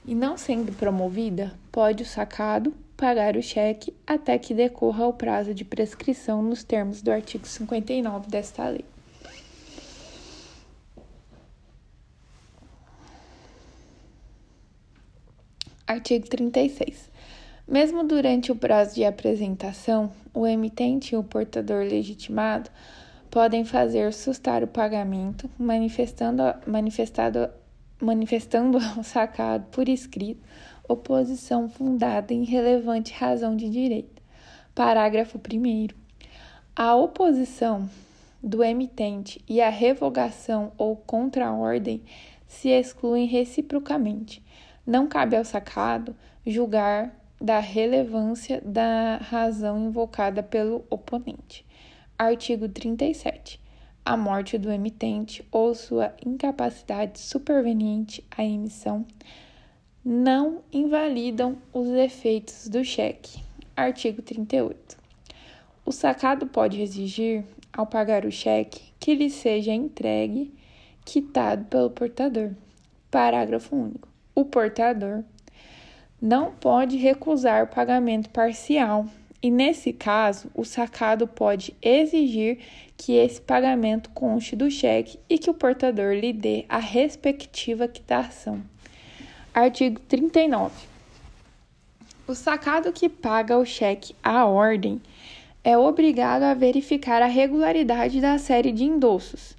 e 0.06 0.14
não 0.14 0.36
sendo 0.36 0.72
promovida, 0.72 1.52
pode 1.72 2.02
o 2.02 2.06
sacado 2.06 2.74
pagar 2.96 3.36
o 3.36 3.42
cheque 3.42 3.94
até 4.06 4.38
que 4.38 4.54
decorra 4.54 5.06
o 5.06 5.12
prazo 5.12 5.54
de 5.54 5.64
prescrição 5.64 6.42
nos 6.42 6.62
termos 6.62 7.02
do 7.02 7.10
artigo 7.10 7.46
59 7.46 8.28
desta 8.28 8.68
lei. 8.68 8.84
Artigo 15.86 16.28
36. 16.28 17.10
Mesmo 17.66 18.04
durante 18.04 18.52
o 18.52 18.56
prazo 18.56 18.94
de 18.94 19.04
apresentação, 19.04 20.12
o 20.32 20.46
emitente 20.46 21.14
e 21.14 21.18
o 21.18 21.24
portador 21.24 21.84
legitimado 21.84 22.70
podem 23.30 23.64
fazer 23.64 24.12
sustar 24.12 24.62
o 24.62 24.66
pagamento, 24.66 25.50
manifestando, 25.58 26.42
manifestado 26.66 27.50
manifestando 28.00 28.78
ao 28.96 29.02
sacado 29.02 29.66
por 29.70 29.88
escrito 29.88 30.42
oposição 30.88 31.68
fundada 31.68 32.34
em 32.34 32.44
relevante 32.44 33.12
razão 33.12 33.56
de 33.56 33.68
direito. 33.70 34.22
Parágrafo 34.74 35.38
1. 35.38 35.88
A 36.76 36.94
oposição 36.94 37.88
do 38.42 38.62
emitente 38.62 39.40
e 39.48 39.60
a 39.60 39.70
revogação 39.70 40.72
ou 40.76 40.96
contraordem 40.96 42.02
se 42.46 42.68
excluem 42.68 43.26
reciprocamente. 43.26 44.42
Não 44.86 45.06
cabe 45.06 45.36
ao 45.36 45.44
sacado 45.44 46.14
julgar 46.46 47.14
da 47.40 47.58
relevância 47.58 48.60
da 48.64 49.16
razão 49.16 49.86
invocada 49.86 50.42
pelo 50.42 50.84
oponente. 50.90 51.64
Artigo 52.18 52.68
37 52.68 53.63
a 54.04 54.16
morte 54.16 54.58
do 54.58 54.70
emitente 54.70 55.42
ou 55.50 55.74
sua 55.74 56.12
incapacidade 56.24 57.18
superveniente 57.18 58.22
à 58.36 58.44
emissão 58.44 59.06
não 60.04 60.62
invalidam 60.70 61.56
os 61.72 61.88
efeitos 61.88 62.68
do 62.68 62.84
cheque. 62.84 63.42
Artigo 63.74 64.20
38. 64.20 64.98
O 65.86 65.90
sacado 65.90 66.46
pode 66.46 66.80
exigir, 66.82 67.44
ao 67.72 67.86
pagar 67.86 68.26
o 68.26 68.30
cheque, 68.30 68.92
que 69.00 69.14
lhe 69.14 69.30
seja 69.30 69.72
entregue, 69.72 70.52
quitado 71.04 71.64
pelo 71.64 71.90
portador. 71.90 72.50
Parágrafo 73.10 73.74
único. 73.74 74.08
O 74.34 74.44
portador 74.44 75.24
não 76.20 76.52
pode 76.52 76.96
recusar 76.96 77.70
pagamento 77.70 78.28
parcial 78.28 79.06
e 79.44 79.50
nesse 79.50 79.92
caso, 79.92 80.50
o 80.54 80.64
sacado 80.64 81.28
pode 81.28 81.76
exigir 81.82 82.60
que 82.96 83.12
esse 83.12 83.38
pagamento 83.38 84.08
conste 84.14 84.56
do 84.56 84.70
cheque 84.70 85.18
e 85.28 85.36
que 85.36 85.50
o 85.50 85.54
portador 85.54 86.14
lhe 86.14 86.32
dê 86.32 86.64
a 86.66 86.78
respectiva 86.78 87.86
quitação. 87.86 88.62
Artigo 89.52 90.00
39. 90.00 90.72
O 92.26 92.34
sacado 92.34 92.90
que 92.90 93.06
paga 93.06 93.58
o 93.58 93.66
cheque 93.66 94.16
à 94.22 94.46
ordem 94.46 94.98
é 95.62 95.76
obrigado 95.76 96.44
a 96.44 96.54
verificar 96.54 97.20
a 97.20 97.26
regularidade 97.26 98.22
da 98.22 98.38
série 98.38 98.72
de 98.72 98.84
endossos, 98.84 99.54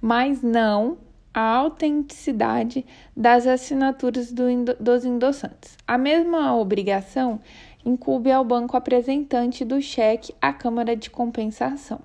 mas 0.00 0.40
não 0.40 0.96
a 1.34 1.42
autenticidade 1.42 2.86
das 3.14 3.46
assinaturas 3.46 4.32
do, 4.32 4.46
dos 4.80 5.04
endossantes. 5.04 5.76
A 5.86 5.98
mesma 5.98 6.56
obrigação 6.56 7.38
incube 7.86 8.32
ao 8.32 8.44
banco 8.44 8.76
apresentante 8.76 9.64
do 9.64 9.80
cheque 9.80 10.34
à 10.42 10.52
Câmara 10.52 10.96
de 10.96 11.08
Compensação. 11.08 12.00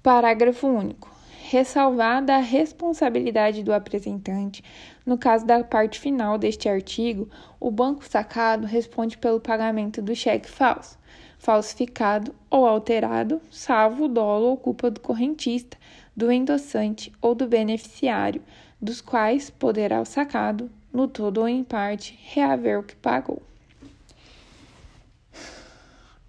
Parágrafo 0.00 0.68
único. 0.68 1.10
Ressalvada 1.50 2.36
a 2.36 2.38
responsabilidade 2.38 3.64
do 3.64 3.72
apresentante, 3.72 4.62
no 5.04 5.18
caso 5.18 5.44
da 5.44 5.64
parte 5.64 5.98
final 5.98 6.38
deste 6.38 6.68
artigo, 6.68 7.28
o 7.58 7.68
banco 7.68 8.08
sacado 8.08 8.64
responde 8.64 9.18
pelo 9.18 9.40
pagamento 9.40 10.00
do 10.00 10.14
cheque 10.14 10.48
falso, 10.48 10.96
falsificado 11.36 12.32
ou 12.48 12.64
alterado, 12.64 13.40
salvo 13.50 14.04
o 14.04 14.08
dolo 14.08 14.50
ou 14.50 14.56
culpa 14.56 14.88
do 14.88 15.00
correntista, 15.00 15.76
do 16.14 16.30
endossante 16.30 17.10
ou 17.20 17.34
do 17.34 17.48
beneficiário, 17.48 18.42
dos 18.80 19.00
quais 19.00 19.50
poderá 19.50 20.00
o 20.00 20.04
sacado, 20.04 20.70
no 20.92 21.08
todo 21.08 21.38
ou 21.38 21.48
em 21.48 21.64
parte, 21.64 22.16
reaver 22.22 22.78
o 22.78 22.84
que 22.84 22.94
pagou. 22.94 23.47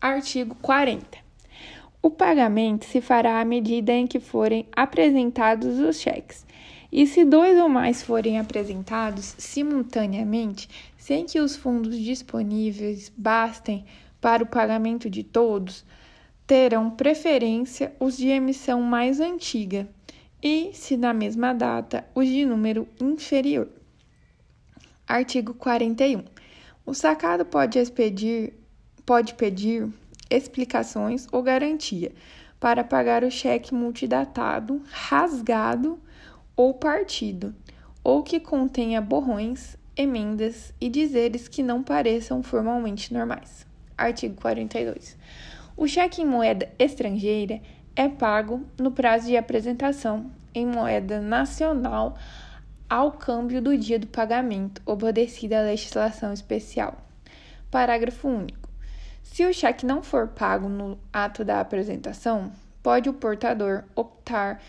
Artigo 0.02 0.56
40. 0.62 1.18
O 2.02 2.10
pagamento 2.10 2.86
se 2.86 3.02
fará 3.02 3.42
à 3.42 3.44
medida 3.44 3.92
em 3.92 4.08
que 4.08 4.18
forem 4.18 4.66
apresentados 4.72 5.78
os 5.78 6.00
cheques. 6.00 6.46
E 6.90 7.06
se 7.06 7.26
dois 7.26 7.60
ou 7.60 7.68
mais 7.68 8.02
forem 8.02 8.40
apresentados 8.40 9.36
simultaneamente, 9.38 10.70
sem 10.98 11.26
que 11.26 11.42
os 11.42 11.58
fundos 11.58 12.00
disponíveis 12.00 13.12
bastem 13.18 13.84
para 14.22 14.42
o 14.42 14.48
pagamento 14.48 15.10
de 15.10 15.22
todos, 15.22 15.84
terão 16.48 16.90
preferência 16.90 17.94
os 18.00 18.16
de 18.16 18.30
emissão 18.30 18.82
mais 18.82 19.20
antiga 19.20 19.86
e, 20.42 20.72
se 20.74 20.96
na 20.96 21.14
mesma 21.14 21.52
data, 21.52 22.08
os 22.16 22.26
de 22.26 22.46
número 22.46 22.88
inferior. 23.02 23.68
Artigo 25.06 25.54
41. 25.54 26.24
O 26.86 26.94
sacado 26.94 27.46
pode 27.46 27.78
expedir, 27.78 28.54
pode 29.10 29.34
pedir 29.34 29.90
explicações 30.30 31.28
ou 31.32 31.42
garantia 31.42 32.12
para 32.60 32.84
pagar 32.84 33.24
o 33.24 33.32
cheque 33.32 33.74
multidatado, 33.74 34.84
rasgado 34.92 36.00
ou 36.56 36.76
partido, 36.76 37.56
ou 38.04 38.22
que 38.22 38.40
contenha 38.40 39.02
borrões, 39.02 39.76
emendas 39.98 40.72
e 40.80 40.88
dizeres 40.90 41.48
que 41.48 41.64
não 41.64 41.82
pareçam 41.82 42.44
formalmente 42.44 43.12
normais. 43.12 43.66
Artigo 43.98 44.40
42. 44.40 45.18
O 45.76 45.88
cheque 45.88 46.22
em 46.22 46.26
moeda 46.28 46.70
estrangeira 46.78 47.60
é 47.96 48.08
pago 48.08 48.64
no 48.80 48.92
prazo 48.92 49.26
de 49.26 49.36
apresentação 49.36 50.30
em 50.54 50.68
moeda 50.68 51.20
nacional 51.20 52.16
ao 52.88 53.14
câmbio 53.14 53.60
do 53.60 53.76
dia 53.76 53.98
do 53.98 54.06
pagamento, 54.06 54.84
obedecida 54.86 55.62
à 55.62 55.64
legislação 55.64 56.32
especial. 56.32 56.96
Parágrafo 57.72 58.28
único. 58.28 58.59
Se 59.32 59.46
o 59.46 59.54
cheque 59.54 59.86
não 59.86 60.04
for 60.04 60.28
pago 60.28 60.68
no 60.68 61.00
ato 61.14 61.46
da 61.46 61.62
apresentação, 61.62 62.52
pode 62.84 63.08
o 63.08 63.14
portador 63.14 63.84
optar 63.96 64.62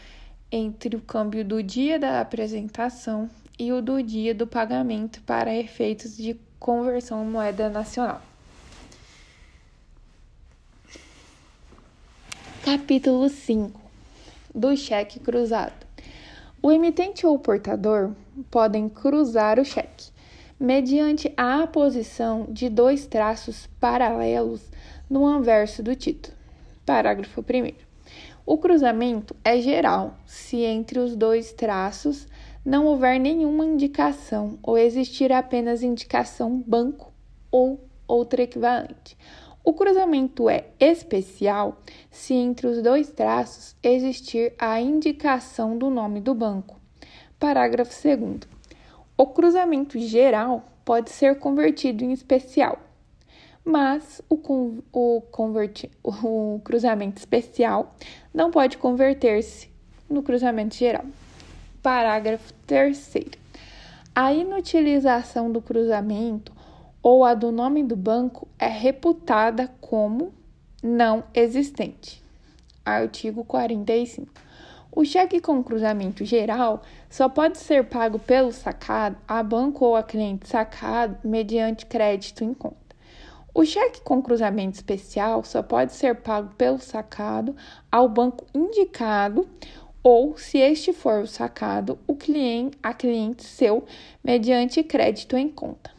entre 0.53 0.95
o 0.95 1.01
câmbio 1.01 1.45
do 1.45 1.63
dia 1.63 1.99
da 1.99 2.21
apresentação 2.21 3.29
e 3.59 3.73
o 3.73 3.83
do 3.83 4.03
dia 4.03 4.35
do 4.35 4.47
pagamento 4.47 5.21
para 5.23 5.55
efeitos 5.55 6.17
de 6.17 6.39
conversão 6.59 7.25
moeda 7.25 7.69
nacional. 7.69 8.23
Capítulo 12.63 13.29
5 13.29 13.81
do 14.55 14.77
cheque 14.77 15.19
cruzado. 15.19 15.87
O 16.63 16.71
emitente 16.71 17.27
ou 17.27 17.35
o 17.35 17.39
portador 17.39 18.13
podem 18.51 18.89
cruzar 18.89 19.59
o 19.59 19.65
cheque 19.65 20.11
mediante 20.61 21.33
a 21.39 21.63
aposição 21.63 22.47
de 22.51 22.69
dois 22.69 23.07
traços 23.07 23.67
paralelos 23.81 24.61
no 25.09 25.27
anverso 25.27 25.83
do 25.83 25.97
título. 25.97 26.37
Parágrafo 26.85 27.41
1. 27.41 27.73
O 28.45 28.59
cruzamento 28.59 29.35
é 29.43 29.59
geral 29.59 30.19
se 30.27 30.59
entre 30.59 30.99
os 30.99 31.17
dois 31.17 31.51
traços 31.55 32.29
não 32.63 32.85
houver 32.85 33.19
nenhuma 33.19 33.65
indicação 33.65 34.59
ou 34.63 34.77
existir 34.77 35.33
apenas 35.33 35.83
indicação 35.83 36.63
banco 36.67 37.11
ou 37.51 37.83
outra 38.07 38.43
equivalente. 38.43 39.17
O 39.65 39.73
cruzamento 39.73 40.47
é 40.51 40.67
especial 40.79 41.81
se 42.11 42.35
entre 42.35 42.67
os 42.67 42.83
dois 42.83 43.11
traços 43.11 43.75
existir 43.83 44.53
a 44.59 44.79
indicação 44.79 45.79
do 45.79 45.89
nome 45.89 46.21
do 46.21 46.35
banco. 46.35 46.79
Parágrafo 47.39 47.95
2. 48.07 48.60
O 49.21 49.27
cruzamento 49.27 49.99
geral 49.99 50.65
pode 50.83 51.11
ser 51.11 51.39
convertido 51.39 52.03
em 52.03 52.11
especial, 52.11 52.79
mas 53.63 54.23
o, 54.31 54.83
o, 54.91 55.23
o 56.03 56.61
cruzamento 56.65 57.19
especial 57.19 57.95
não 58.33 58.51
pode 58.51 58.79
converter-se 58.79 59.69
no 60.09 60.23
cruzamento 60.23 60.75
geral. 60.75 61.05
Parágrafo 61.83 62.51
3. 62.67 63.15
A 64.15 64.33
inutilização 64.33 65.53
do 65.53 65.61
cruzamento 65.61 66.51
ou 67.03 67.23
a 67.23 67.35
do 67.35 67.53
nome 67.53 67.85
do 67.85 67.97
banco 67.97 68.49
é 68.59 68.69
reputada 68.69 69.71
como 69.83 70.33
não 70.83 71.25
existente. 71.35 72.25
Artigo 72.83 73.45
45. 73.45 74.33
O 74.93 75.05
cheque 75.05 75.41
com 75.41 75.63
cruzamento 75.63 76.25
geral 76.25 76.83
só 77.09 77.29
pode 77.29 77.59
ser 77.59 77.85
pago 77.85 78.19
pelo 78.19 78.53
sacado 78.53 79.17
a 79.27 79.41
banco 79.41 79.85
ou 79.85 79.95
a 79.95 80.03
cliente 80.03 80.49
sacado 80.49 81.17
mediante 81.23 81.87
crédito 81.87 82.43
em 82.43 82.53
conta. 82.53 82.77
O 83.55 83.65
cheque 83.65 84.01
com 84.01 84.21
cruzamento 84.21 84.77
especial 84.77 85.45
só 85.45 85.63
pode 85.63 85.93
ser 85.93 86.17
pago 86.17 86.53
pelo 86.57 86.81
sacado 86.81 87.55
ao 87.91 88.09
banco 88.09 88.45
indicado 88.53 89.49
ou, 90.03 90.37
se 90.37 90.59
este 90.59 90.93
for 90.93 91.23
o 91.23 91.27
sacado, 91.27 91.99
o 92.07 92.17
cliente 92.17 92.77
a 92.83 92.95
cliente 92.95 93.45
seu 93.45 93.85
mediante 94.25 94.83
crédito 94.83 95.37
em 95.37 95.49
conta. 95.49 95.91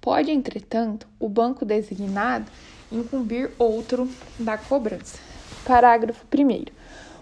Pode, 0.00 0.30
entretanto, 0.30 1.06
o 1.18 1.28
banco 1.28 1.64
designado 1.64 2.50
incumbir 2.90 3.50
outro 3.58 4.08
da 4.38 4.56
cobrança. 4.56 5.18
Parágrafo 5.64 6.24
1 6.26 6.79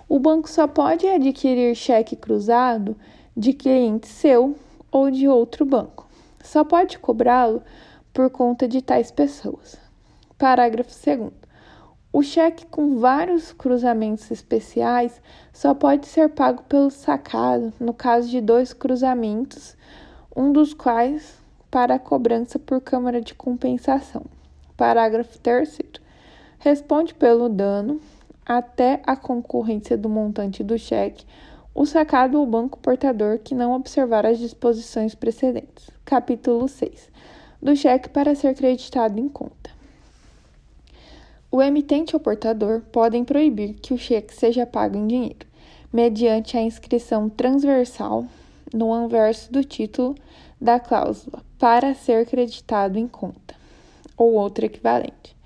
o 0.08 0.18
banco 0.18 0.48
só 0.48 0.66
pode 0.66 1.06
adquirir 1.06 1.74
cheque 1.74 2.16
cruzado 2.16 2.96
de 3.36 3.52
cliente 3.52 4.08
seu 4.08 4.56
ou 4.90 5.10
de 5.10 5.28
outro 5.28 5.66
banco. 5.66 6.06
Só 6.42 6.64
pode 6.64 6.98
cobrá-lo 6.98 7.62
por 8.12 8.30
conta 8.30 8.66
de 8.66 8.80
tais 8.80 9.10
pessoas. 9.10 9.76
Parágrafo 10.38 10.90
2. 11.04 11.30
O 12.10 12.22
cheque 12.22 12.64
com 12.66 12.96
vários 12.96 13.52
cruzamentos 13.52 14.30
especiais 14.30 15.20
só 15.52 15.74
pode 15.74 16.06
ser 16.06 16.30
pago 16.30 16.62
pelo 16.62 16.90
sacado 16.90 17.70
no 17.78 17.92
caso 17.92 18.30
de 18.30 18.40
dois 18.40 18.72
cruzamentos, 18.72 19.76
um 20.34 20.50
dos 20.50 20.72
quais 20.72 21.36
para 21.70 21.96
a 21.96 21.98
cobrança 21.98 22.58
por 22.58 22.80
câmara 22.80 23.20
de 23.20 23.34
compensação. 23.34 24.24
Parágrafo 24.74 25.38
3. 25.38 25.78
Responde 26.58 27.12
pelo 27.12 27.48
dano 27.48 28.00
até 28.48 29.02
a 29.06 29.14
concorrência 29.14 29.94
do 29.94 30.08
montante 30.08 30.64
do 30.64 30.78
cheque, 30.78 31.26
o 31.74 31.84
sacado 31.84 32.40
ou 32.40 32.46
banco 32.46 32.78
portador 32.78 33.38
que 33.38 33.54
não 33.54 33.74
observar 33.74 34.24
as 34.24 34.38
disposições 34.38 35.14
precedentes. 35.14 35.90
Capítulo 36.02 36.66
6. 36.66 37.10
Do 37.62 37.76
cheque 37.76 38.08
para 38.08 38.34
ser 38.34 38.54
creditado 38.54 39.20
em 39.20 39.28
conta. 39.28 39.70
O 41.52 41.62
emitente 41.62 42.16
ou 42.16 42.20
portador 42.20 42.80
podem 42.90 43.22
proibir 43.24 43.74
que 43.74 43.92
o 43.92 43.98
cheque 43.98 44.34
seja 44.34 44.66
pago 44.66 44.96
em 44.96 45.06
dinheiro, 45.06 45.46
mediante 45.92 46.56
a 46.56 46.62
inscrição 46.62 47.28
transversal 47.28 48.24
no 48.72 48.92
anverso 48.92 49.52
do 49.52 49.62
título 49.62 50.14
da 50.60 50.80
cláusula 50.80 51.42
para 51.58 51.94
ser 51.94 52.26
creditado 52.26 52.98
em 52.98 53.06
conta, 53.06 53.54
ou 54.16 54.34
outro 54.34 54.64
equivalente. 54.64 55.36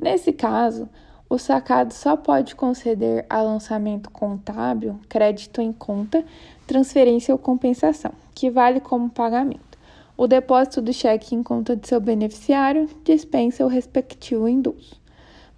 Nesse 0.00 0.32
caso, 0.32 0.88
o 1.34 1.38
sacado 1.38 1.92
só 1.92 2.16
pode 2.16 2.54
conceder 2.54 3.26
a 3.28 3.42
lançamento 3.42 4.08
contábil, 4.08 5.00
crédito 5.08 5.60
em 5.60 5.72
conta, 5.72 6.24
transferência 6.64 7.34
ou 7.34 7.38
compensação, 7.38 8.12
que 8.32 8.48
vale 8.48 8.78
como 8.78 9.10
pagamento. 9.10 9.76
O 10.16 10.28
depósito 10.28 10.80
do 10.80 10.92
cheque 10.92 11.34
em 11.34 11.42
conta 11.42 11.74
de 11.74 11.88
seu 11.88 12.00
beneficiário 12.00 12.88
dispensa 13.02 13.64
o 13.64 13.68
respectivo 13.68 14.46
indulto. 14.46 14.96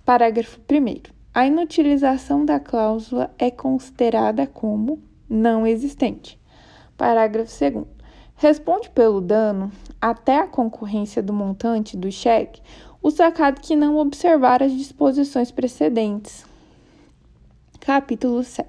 Parágrafo 0.02 0.58
1. 0.60 1.12
A 1.34 1.46
inutilização 1.46 2.46
da 2.46 2.58
cláusula 2.58 3.30
é 3.38 3.50
considerada 3.50 4.46
como 4.46 4.98
não 5.28 5.66
existente. 5.66 6.40
Parágrafo 6.96 7.52
2. 7.60 7.84
Responde 8.36 8.88
pelo 8.88 9.20
dano 9.20 9.70
até 10.00 10.38
a 10.38 10.46
concorrência 10.46 11.22
do 11.22 11.34
montante 11.34 11.98
do 11.98 12.10
cheque 12.10 12.62
o 13.06 13.10
sacado 13.12 13.60
que 13.60 13.76
não 13.76 13.98
observar 13.98 14.64
as 14.64 14.72
disposições 14.72 15.52
precedentes. 15.52 16.44
Capítulo 17.78 18.42
7. 18.42 18.68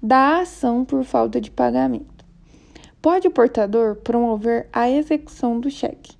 Da 0.00 0.42
ação 0.42 0.84
por 0.84 1.02
falta 1.02 1.40
de 1.40 1.50
pagamento. 1.50 2.24
Pode 3.02 3.26
o 3.26 3.32
portador 3.32 3.96
promover 3.96 4.68
a 4.72 4.88
execução 4.88 5.58
do 5.58 5.68
cheque 5.68 6.16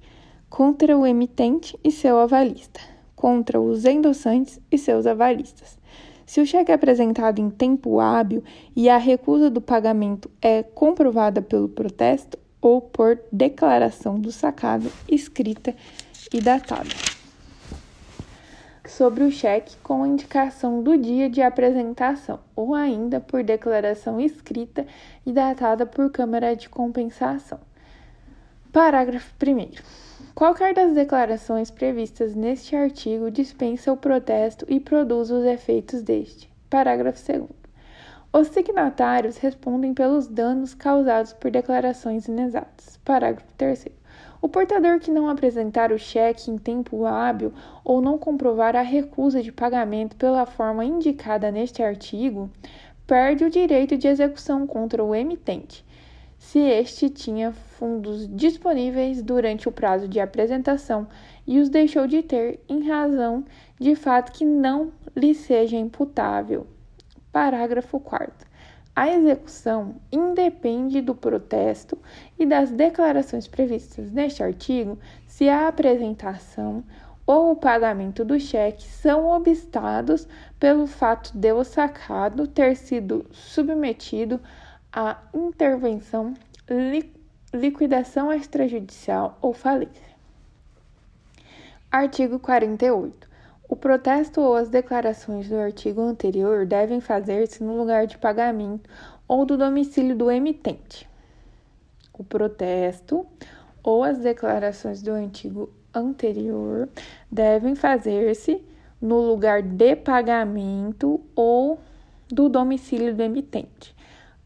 contra 0.51 0.99
o 0.99 1.07
emitente 1.07 1.79
e 1.85 1.93
seu 1.93 2.19
avalista, 2.19 2.81
contra 3.15 3.61
os 3.61 3.85
endossantes 3.85 4.59
e 4.69 4.77
seus 4.77 5.07
avalistas. 5.07 5.79
Se 6.27 6.41
o 6.41 6.47
cheque 6.47 6.73
é 6.73 6.75
apresentado 6.75 7.39
em 7.39 7.51
tempo 7.51 8.01
hábil 8.01 8.43
e 8.75 8.89
a 8.89 8.97
recusa 8.97 9.49
do 9.49 9.61
pagamento 9.61 10.29
é 10.43 10.65
comprovada 10.65 11.41
pelo 11.41 11.69
protesto 11.69 12.37
ou 12.61 12.81
por 12.81 13.17
declaração 13.31 14.19
do 14.19 14.33
sacado 14.33 14.91
escrita 15.09 15.73
e 16.33 16.41
datada 16.41 17.18
sobre 18.89 19.25
o 19.25 19.31
cheque 19.31 19.77
com 19.83 20.07
indicação 20.07 20.83
do 20.83 20.97
dia 20.97 21.29
de 21.29 21.43
apresentação, 21.43 22.41
ou 22.57 22.75
ainda 22.75 23.21
por 23.21 23.43
declaração 23.43 24.21
escrita 24.21 24.87
e 25.25 25.33
datada 25.33 25.87
por 25.87 26.11
Câmara 26.11 26.57
de 26.57 26.69
Compensação. 26.69 27.61
Parágrafo 28.73 29.33
1. 29.43 29.73
Qualquer 30.35 30.75
das 30.75 30.93
declarações 30.93 31.71
previstas 31.71 32.35
neste 32.35 32.77
artigo 32.77 33.31
dispensa 33.31 33.93
o 33.93 33.97
protesto 33.97 34.65
e 34.69 34.79
produz 34.79 35.31
os 35.31 35.45
efeitos 35.45 36.03
deste. 36.03 36.49
Parágrafo 36.71 37.21
2. 37.33 37.49
Os 38.33 38.49
signatários 38.49 39.39
respondem 39.39 39.95
pelos 39.95 40.29
danos 40.29 40.75
causados 40.75 41.33
por 41.33 41.51
declarações 41.51 42.29
inexatas. 42.29 42.99
Parágrafo 43.05 43.53
3. 43.57 43.98
O 44.41 44.49
portador 44.49 45.01
que 45.01 45.11
não 45.11 45.29
apresentar 45.29 45.91
o 45.91 45.99
cheque 45.99 46.51
em 46.51 46.57
tempo 46.57 47.05
hábil 47.05 47.53
ou 47.85 48.01
não 48.01 48.17
comprovar 48.17 48.77
a 48.77 48.83
recusa 48.83 49.43
de 49.43 49.51
pagamento 49.51 50.15
pela 50.17 50.47
forma 50.47 50.85
indicada 50.85 51.51
neste 51.51 51.83
artigo, 51.83 52.49
perde 53.07 53.45
o 53.45 53.51
direito 53.51 53.97
de 53.97 54.07
execução 54.07 54.67
contra 54.67 55.03
o 55.03 55.15
emitente, 55.15 55.85
se 56.39 56.61
este 56.61 57.11
tinha 57.11 57.53
fundos 57.53 58.29
disponíveis 58.29 59.23
durante 59.23 59.69
o 59.69 59.73
prazo 59.73 60.07
de 60.07 60.21
apresentação 60.21 61.07
e 61.47 61.59
os 61.59 61.69
deixou 61.69 62.07
de 62.07 62.23
ter 62.23 62.61
em 62.69 62.89
razão 62.89 63.45
de 63.79 63.95
fato 63.97 64.33
que 64.33 64.45
não 64.45 64.93
lhe 65.17 65.35
seja 65.35 65.77
imputável. 65.77 66.67
Parágrafo 67.33 67.99
4. 67.99 68.48
A 68.99 69.09
execução 69.09 69.95
independe 70.11 71.01
do 71.01 71.15
protesto 71.15 71.97
e 72.37 72.45
das 72.45 72.73
declarações 72.73 73.47
previstas 73.47 74.11
neste 74.11 74.43
artigo 74.43 74.99
se 75.25 75.49
a 75.49 75.69
apresentação 75.69 76.83
ou 77.25 77.53
o 77.53 77.57
pagamento 77.57 78.25
do 78.25 78.41
cheque 78.41 78.83
são 78.83 79.29
obstados 79.29 80.27
pelo 80.59 80.89
fato 80.89 81.31
de 81.33 81.53
o 81.53 81.63
sacado 81.63 82.49
ter 82.49 82.75
sido 82.75 83.25
submetido 83.31 84.41
à 84.93 85.17
intervenção, 85.33 86.35
li 86.69 87.15
liquidação 87.55 88.33
extrajudicial 88.33 89.39
ou 89.41 89.53
falência. 89.53 90.09
Artigo 91.89 92.41
48. 92.41 93.28
O 93.69 93.77
protesto 93.77 94.41
ou 94.41 94.57
as 94.57 94.71
declarações 94.71 95.47
do 95.47 95.57
artigo 95.57 96.01
anterior 96.01 96.65
devem 96.65 97.03
fazer-se 97.03 97.63
no 97.63 97.77
lugar 97.77 98.07
de 98.07 98.17
pagamento 98.17 98.89
ou 99.29 99.45
do 99.45 99.59
domicílio 99.59 100.17
do 100.17 100.31
emitente. 100.31 101.07
O 102.15 102.25
protesto 102.25 103.27
ou 103.83 104.03
as 104.03 104.19
declarações 104.21 105.03
do 105.03 105.13
artigo 105.13 105.71
anterior 105.93 106.89
devem 107.31 107.75
fazer-se 107.75 108.65
no 109.03 109.21
lugar 109.21 109.63
de 109.63 109.95
pagamento 109.97 111.21
ou 111.37 111.79
do 112.27 112.49
domicílio 112.49 113.15
do 113.15 113.23
emitente, 113.23 113.95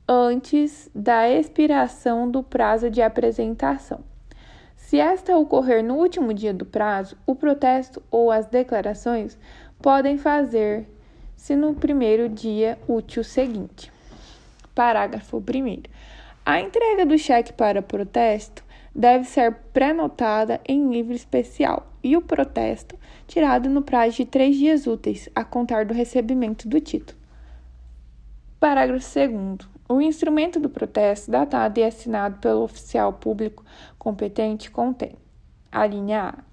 antes 0.06 0.90
da 0.92 1.30
expiração 1.30 2.28
do 2.28 2.42
prazo 2.42 2.90
de 2.90 3.00
apresentação 3.00 4.11
se 4.92 5.00
esta 5.00 5.34
ocorrer 5.38 5.82
no 5.82 5.94
último 5.94 6.34
dia 6.34 6.52
do 6.52 6.66
prazo, 6.66 7.16
o 7.26 7.34
protesto 7.34 8.02
ou 8.10 8.30
as 8.30 8.44
declarações 8.44 9.38
podem 9.80 10.18
fazer-se 10.18 11.56
no 11.56 11.72
primeiro 11.72 12.28
dia 12.28 12.78
útil 12.86 13.24
seguinte. 13.24 13.90
Parágrafo 14.74 15.38
1. 15.38 15.84
A 16.44 16.60
entrega 16.60 17.06
do 17.06 17.16
cheque 17.16 17.54
para 17.54 17.80
protesto 17.80 18.62
deve 18.94 19.24
ser 19.24 19.54
pré-notada 19.72 20.60
em 20.68 20.90
livro 20.90 21.14
especial 21.14 21.90
e 22.04 22.14
o 22.14 22.20
protesto 22.20 22.94
tirado 23.26 23.70
no 23.70 23.80
prazo 23.80 24.18
de 24.18 24.26
três 24.26 24.58
dias 24.58 24.86
úteis 24.86 25.26
a 25.34 25.42
contar 25.42 25.86
do 25.86 25.94
recebimento 25.94 26.68
do 26.68 26.78
título. 26.78 27.18
Parágrafo 28.60 29.08
2. 29.08 29.71
O 29.88 30.00
instrumento 30.00 30.58
do 30.58 30.70
protesto, 30.70 31.30
datado 31.30 31.78
e 31.78 31.84
assinado 31.84 32.38
pelo 32.38 32.62
oficial 32.62 33.12
público 33.12 33.64
competente, 33.98 34.70
contém: 34.70 35.16
a 35.70 35.86
linha 35.86 36.34
A. 36.38 36.52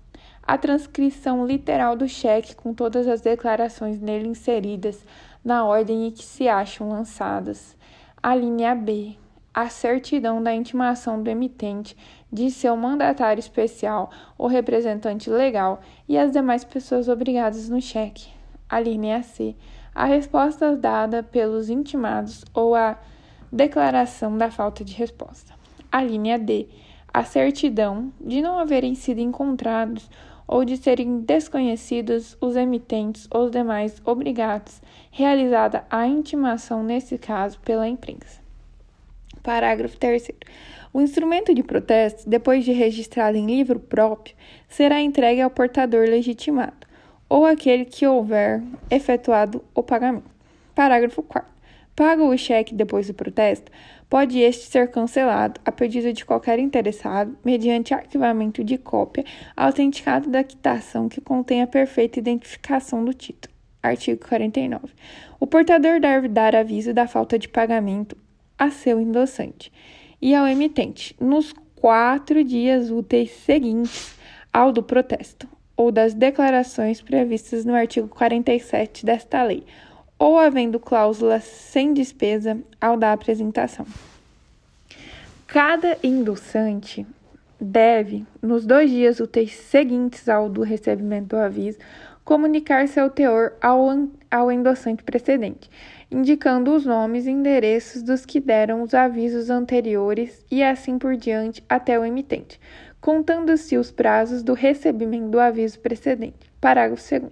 A 0.53 0.57
transcrição 0.57 1.45
literal 1.45 1.95
do 1.95 2.07
cheque 2.07 2.55
com 2.55 2.73
todas 2.73 3.07
as 3.07 3.21
declarações 3.21 4.01
nele 4.01 4.27
inseridas 4.27 5.05
na 5.45 5.63
ordem 5.63 6.07
em 6.07 6.11
que 6.11 6.23
se 6.23 6.47
acham 6.47 6.89
lançadas. 6.89 7.77
A 8.21 8.35
linha 8.35 8.73
B. 8.73 9.15
A 9.53 9.69
certidão 9.69 10.41
da 10.41 10.53
intimação 10.53 11.21
do 11.21 11.29
emitente, 11.29 11.95
de 12.31 12.49
seu 12.49 12.75
mandatário 12.75 13.39
especial 13.39 14.09
ou 14.37 14.47
representante 14.47 15.29
legal 15.29 15.81
e 16.07 16.17
as 16.17 16.31
demais 16.31 16.63
pessoas 16.63 17.07
obrigadas 17.07 17.69
no 17.69 17.81
cheque. 17.81 18.29
A 18.67 18.79
linha 18.79 19.21
C. 19.21 19.55
A 19.93 20.05
resposta 20.05 20.75
dada 20.75 21.21
pelos 21.21 21.69
intimados 21.69 22.43
ou 22.53 22.75
a 22.75 22.97
declaração 23.51 24.37
da 24.37 24.51
falta 24.51 24.83
de 24.83 24.93
resposta. 24.93 25.53
A 25.91 26.03
linha 26.03 26.37
D, 26.37 26.67
a 27.13 27.23
certidão 27.23 28.11
de 28.21 28.41
não 28.41 28.59
haverem 28.59 28.95
sido 28.95 29.19
encontrados 29.19 30.09
ou 30.47 30.65
de 30.65 30.77
serem 30.77 31.21
desconhecidos 31.21 32.35
os 32.41 32.55
emitentes 32.55 33.27
ou 33.31 33.49
demais 33.49 34.01
obrigados, 34.03 34.81
realizada 35.11 35.83
a 35.89 36.07
intimação 36.07 36.83
nesse 36.83 37.17
caso 37.17 37.59
pela 37.59 37.87
imprensa. 37.87 38.41
Parágrafo 39.43 39.97
3. 39.97 40.31
O 40.91 41.01
instrumento 41.01 41.53
de 41.53 41.61
protesto, 41.61 42.27
depois 42.27 42.65
de 42.65 42.71
registrado 42.71 43.37
em 43.37 43.45
livro 43.45 43.79
próprio, 43.79 44.35
será 44.67 44.99
entregue 44.99 45.41
ao 45.41 45.49
portador 45.49 46.07
legitimado 46.07 46.87
ou 47.29 47.45
aquele 47.45 47.85
que 47.85 48.07
houver 48.07 48.63
efetuado 48.89 49.63
o 49.73 49.83
pagamento. 49.83 50.29
Parágrafo 50.73 51.21
4 51.21 51.58
paga 51.99 52.23
o 52.23 52.37
cheque 52.37 52.73
depois 52.73 53.07
do 53.07 53.13
protesto, 53.13 53.69
pode 54.09 54.39
este 54.39 54.71
ser 54.71 54.89
cancelado 54.89 55.59
a 55.65 55.69
pedido 55.69 56.13
de 56.13 56.23
qualquer 56.23 56.57
interessado, 56.57 57.37
mediante 57.43 57.93
arquivamento 57.93 58.63
de 58.63 58.77
cópia 58.77 59.25
autenticada 59.53 60.29
da 60.29 60.41
quitação 60.41 61.09
que 61.09 61.19
contenha 61.19 61.67
perfeita 61.67 62.17
identificação 62.17 63.03
do 63.03 63.13
título. 63.13 63.53
Artigo 63.83 64.25
49. 64.25 64.93
O 65.41 65.45
portador 65.45 65.99
deve 65.99 66.29
dar 66.29 66.55
aviso 66.55 66.93
da 66.93 67.05
falta 67.05 67.37
de 67.37 67.49
pagamento 67.49 68.15
a 68.57 68.71
seu 68.71 69.01
endossante 69.01 69.69
e 70.21 70.33
ao 70.33 70.47
emitente 70.47 71.13
nos 71.19 71.53
quatro 71.75 72.45
dias 72.45 72.89
úteis 72.89 73.31
seguintes 73.31 74.15
ao 74.53 74.71
do 74.71 74.81
protesto 74.81 75.49
ou 75.75 75.91
das 75.91 76.13
declarações 76.13 77.01
previstas 77.01 77.65
no 77.65 77.75
artigo 77.75 78.07
47 78.07 79.05
desta 79.05 79.43
lei 79.43 79.65
ou 80.19 80.37
havendo 80.37 80.79
cláusula 80.79 81.39
sem 81.39 81.93
despesa 81.93 82.59
ao 82.79 82.97
da 82.97 83.13
apresentação. 83.13 83.85
Cada 85.47 85.97
endossante 86.03 87.07
deve, 87.59 88.25
nos 88.41 88.65
dois 88.65 88.91
dias 88.91 89.19
úteis 89.19 89.53
seguintes 89.53 90.27
ao 90.29 90.49
do 90.49 90.61
recebimento 90.61 91.29
do 91.29 91.37
aviso, 91.37 91.79
comunicar 92.23 92.87
seu 92.87 93.09
teor 93.09 93.53
ao, 93.59 93.87
ao 94.29 94.51
endossante 94.51 95.01
precedente, 95.01 95.67
indicando 96.11 96.75
os 96.75 96.85
nomes 96.85 97.25
e 97.25 97.31
endereços 97.31 98.03
dos 98.03 98.25
que 98.25 98.39
deram 98.39 98.83
os 98.83 98.93
avisos 98.93 99.49
anteriores 99.49 100.45
e 100.51 100.61
assim 100.61 100.99
por 100.99 101.15
diante 101.15 101.63
até 101.67 101.97
o 101.99 102.05
emitente, 102.05 102.59
contando-se 103.01 103.77
os 103.77 103.89
prazos 103.89 104.43
do 104.43 104.53
recebimento 104.53 105.29
do 105.29 105.39
aviso 105.39 105.79
precedente. 105.79 106.51
Parágrafo 106.61 107.03
2. 107.19 107.31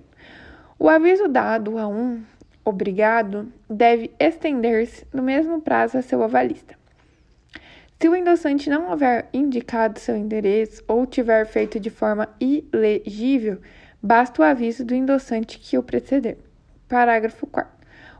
O 0.79 0.89
aviso 0.89 1.27
dado 1.27 1.77
a 1.77 1.87
um 1.87 2.21
obrigado 2.67 3.51
deve 3.69 4.11
estender-se 4.19 5.07
no 5.13 5.23
mesmo 5.23 5.61
prazo 5.61 5.97
a 5.97 6.01
seu 6.01 6.21
avalista. 6.21 6.75
Se 7.97 8.09
o 8.09 8.15
endossante 8.15 8.69
não 8.69 8.91
houver 8.91 9.29
indicado 9.33 9.99
seu 9.99 10.17
endereço 10.17 10.83
ou 10.85 11.05
tiver 11.05 11.45
feito 11.47 11.79
de 11.79 11.89
forma 11.89 12.27
ilegível, 12.39 13.59
basta 14.03 14.41
o 14.41 14.45
aviso 14.45 14.83
do 14.83 14.93
endossante 14.93 15.57
que 15.57 15.77
o 15.77 15.83
preceder. 15.83 16.37
Parágrafo 16.89 17.47
4. 17.47 17.71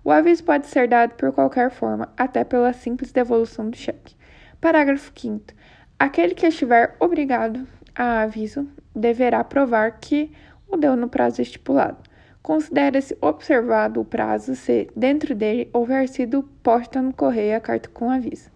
O 0.03 0.11
aviso 0.11 0.45
pode 0.45 0.67
ser 0.67 0.87
dado 0.87 1.15
por 1.15 1.33
qualquer 1.33 1.69
forma, 1.69 2.07
até 2.15 2.45
pela 2.45 2.71
simples 2.71 3.11
devolução 3.11 3.69
do 3.69 3.75
cheque. 3.75 4.15
Parágrafo 4.61 5.11
5. 5.13 5.53
Aquele 5.99 6.33
que 6.33 6.47
estiver 6.47 6.95
obrigado 6.99 7.67
a 7.93 8.21
aviso 8.21 8.65
deverá 8.95 9.43
provar 9.43 9.99
que 9.99 10.31
o 10.69 10.77
deu 10.77 10.95
no 10.95 11.09
prazo 11.09 11.41
estipulado. 11.41 12.06
Considera-se 12.41 13.17
observado 13.21 13.99
o 13.99 14.05
prazo 14.05 14.55
se, 14.55 14.89
dentro 14.95 15.35
dele, 15.35 15.69
houver 15.73 16.07
sido 16.07 16.43
posta 16.63 17.01
no 17.01 17.13
correio 17.13 17.57
a 17.57 17.59
carta 17.59 17.89
com 17.89 18.09
aviso. 18.09 18.49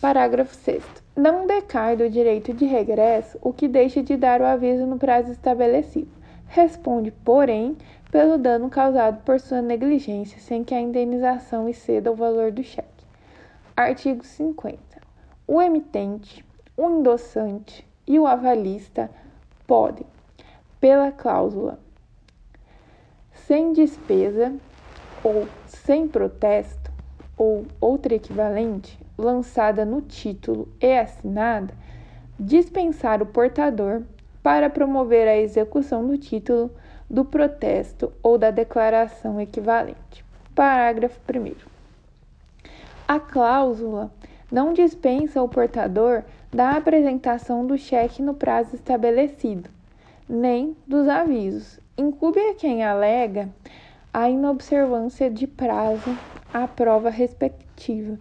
Parágrafo 0.00 0.54
6. 0.54 0.82
Não 1.16 1.46
decai 1.46 1.96
do 1.96 2.08
direito 2.08 2.52
de 2.52 2.64
regresso 2.64 3.38
o 3.42 3.52
que 3.52 3.66
deixa 3.66 4.02
de 4.02 4.16
dar 4.16 4.40
o 4.40 4.46
aviso 4.46 4.86
no 4.86 4.96
prazo 4.98 5.32
estabelecido. 5.32 6.10
Responde, 6.46 7.10
porém, 7.10 7.76
pelo 8.10 8.38
dano 8.38 8.70
causado 8.70 9.22
por 9.24 9.38
sua 9.38 9.60
negligência, 9.60 10.38
sem 10.38 10.64
que 10.64 10.74
a 10.74 10.80
indenização 10.80 11.68
exceda 11.68 12.10
o 12.10 12.14
valor 12.14 12.50
do 12.50 12.62
cheque. 12.62 13.04
Artigo 13.76 14.24
50. 14.24 14.78
O 15.46 15.60
emitente, 15.60 16.44
o 16.76 16.88
endossante 16.88 17.86
e 18.06 18.18
o 18.18 18.26
avalista 18.26 19.10
podem, 19.66 20.06
pela 20.80 21.12
cláusula 21.12 21.78
sem 23.48 23.72
despesa 23.72 24.52
ou 25.24 25.48
sem 25.66 26.06
protesto 26.06 26.92
ou 27.34 27.64
outra 27.80 28.14
equivalente 28.14 28.98
lançada 29.16 29.86
no 29.86 30.02
título 30.02 30.68
e 30.78 30.98
assinada, 30.98 31.72
dispensar 32.38 33.22
o 33.22 33.26
portador 33.26 34.02
para 34.42 34.68
promover 34.68 35.26
a 35.26 35.38
execução 35.38 36.06
do 36.06 36.18
título, 36.18 36.70
do 37.08 37.24
protesto 37.24 38.12
ou 38.22 38.36
da 38.36 38.50
declaração 38.50 39.40
equivalente. 39.40 40.22
Parágrafo 40.54 41.18
1. 41.34 41.54
A 43.08 43.18
cláusula 43.18 44.12
não 44.52 44.74
dispensa 44.74 45.42
o 45.42 45.48
portador 45.48 46.22
da 46.52 46.72
apresentação 46.72 47.66
do 47.66 47.78
cheque 47.78 48.20
no 48.20 48.34
prazo 48.34 48.74
estabelecido, 48.74 49.70
nem 50.28 50.76
dos 50.86 51.08
avisos. 51.08 51.80
Incube 52.00 52.38
a 52.38 52.54
quem 52.54 52.84
alega 52.84 53.48
a 54.14 54.30
inobservância 54.30 55.28
de 55.28 55.48
prazo 55.48 56.16
à 56.54 56.68
prova 56.68 57.10
respectiva. 57.10 58.16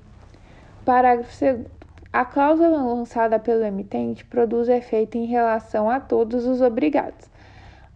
Parágrafo 0.83 1.29
2. 1.39 1.67
A 2.11 2.25
cláusula 2.25 2.81
lançada 2.81 3.37
pelo 3.37 3.63
emitente 3.63 4.25
produz 4.25 4.67
efeito 4.67 5.15
em 5.15 5.25
relação 5.25 5.91
a 5.91 5.99
todos 5.99 6.47
os 6.47 6.59
obrigados. 6.59 7.29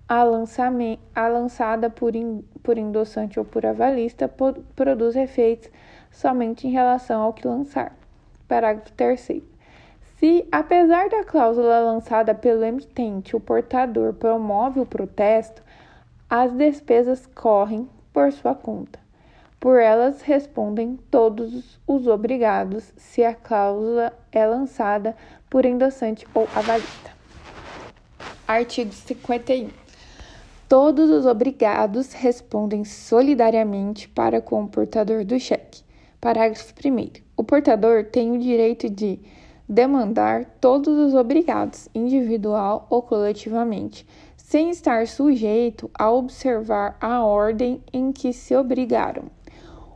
A, 0.08 0.22
a 0.22 1.28
lançada 1.28 1.90
por, 1.90 2.16
in, 2.16 2.44
por 2.62 2.78
endossante 2.78 3.40
ou 3.40 3.46
por 3.46 3.66
avalista 3.66 4.32
produz 4.76 5.16
efeitos 5.16 5.72
somente 6.12 6.68
em 6.68 6.72
relação 6.72 7.24
ao 7.24 7.34
que 7.34 7.48
lançar. 7.48 7.96
Parágrafo 8.48 8.92
3. 8.92 9.42
Se, 10.20 10.48
apesar 10.52 11.10
da 11.10 11.24
cláusula 11.24 11.80
lançada 11.80 12.36
pelo 12.36 12.64
emitente, 12.64 13.36
o 13.36 13.40
portador 13.40 14.14
promove 14.14 14.80
o 14.80 14.86
protesto, 14.86 15.64
as 16.32 16.54
despesas 16.54 17.28
correm 17.36 17.90
por 18.14 18.32
sua 18.32 18.56
conta. 18.56 18.98
Por 19.60 19.78
elas 19.82 20.22
respondem 20.22 20.98
todos 21.12 21.78
os 21.86 22.08
obrigados 22.08 22.94
se 22.96 23.22
a 23.22 23.36
cláusula 23.36 24.14
é 24.32 24.48
lançada 24.48 25.14
por 25.50 25.66
endossante 25.66 26.26
ou 26.34 26.48
avalista. 26.56 27.12
Artigo 28.48 28.94
51. 28.94 29.72
Todos 30.70 31.10
os 31.10 31.26
obrigados 31.26 32.14
respondem 32.14 32.86
solidariamente 32.86 34.08
para 34.08 34.40
com 34.40 34.64
o 34.64 34.70
portador 34.70 35.26
do 35.26 35.38
cheque. 35.38 35.84
Parágrafo 36.22 36.74
1. 36.74 37.22
O 37.36 37.44
portador 37.44 38.06
tem 38.06 38.32
o 38.32 38.40
direito 38.40 38.90
de 38.90 39.20
demandar 39.68 40.46
todos 40.60 40.98
os 40.98 41.14
obrigados, 41.14 41.90
individual 41.94 42.88
ou 42.90 43.02
coletivamente, 43.02 44.06
sem 44.52 44.70
estar 44.70 45.08
sujeito 45.08 45.90
a 45.98 46.12
observar 46.12 46.98
a 47.00 47.24
ordem 47.24 47.82
em 47.94 48.12
que 48.12 48.34
se 48.34 48.54
obrigaram. 48.54 49.32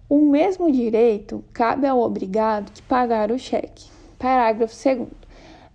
O 0.07 0.21
mesmo 0.21 0.71
direito 0.71 1.43
cabe 1.51 1.85
ao 1.85 1.99
obrigado 1.99 2.71
que 2.71 2.81
pagar 2.81 3.31
o 3.31 3.37
cheque. 3.37 3.89
Parágrafo 4.17 4.73
2. 4.73 5.09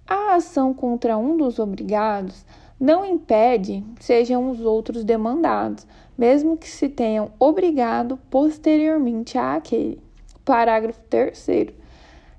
A 0.08 0.36
ação 0.36 0.72
contra 0.72 1.18
um 1.18 1.36
dos 1.36 1.58
obrigados 1.58 2.42
não 2.80 3.04
impede 3.04 3.84
sejam 4.00 4.50
os 4.50 4.62
outros 4.62 5.04
demandados, 5.04 5.86
mesmo 6.16 6.56
que 6.56 6.66
se 6.66 6.88
tenham 6.88 7.32
obrigado 7.38 8.18
posteriormente 8.30 9.36
àquele. 9.36 10.00
Parágrafo 10.42 11.02
3 11.10 11.74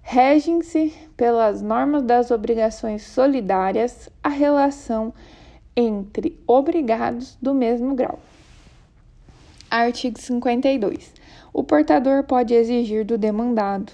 regem-se 0.01 0.91
pelas 1.15 1.61
normas 1.61 2.01
das 2.01 2.31
obrigações 2.31 3.03
solidárias 3.03 4.09
a 4.23 4.29
relação 4.29 5.13
entre 5.75 6.39
obrigados 6.45 7.37
do 7.41 7.53
mesmo 7.53 7.95
grau. 7.95 8.19
Artigo 9.69 10.19
52. 10.19 11.13
O 11.53 11.63
portador 11.63 12.23
pode 12.23 12.53
exigir 12.53 13.05
do 13.05 13.17
demandado, 13.17 13.93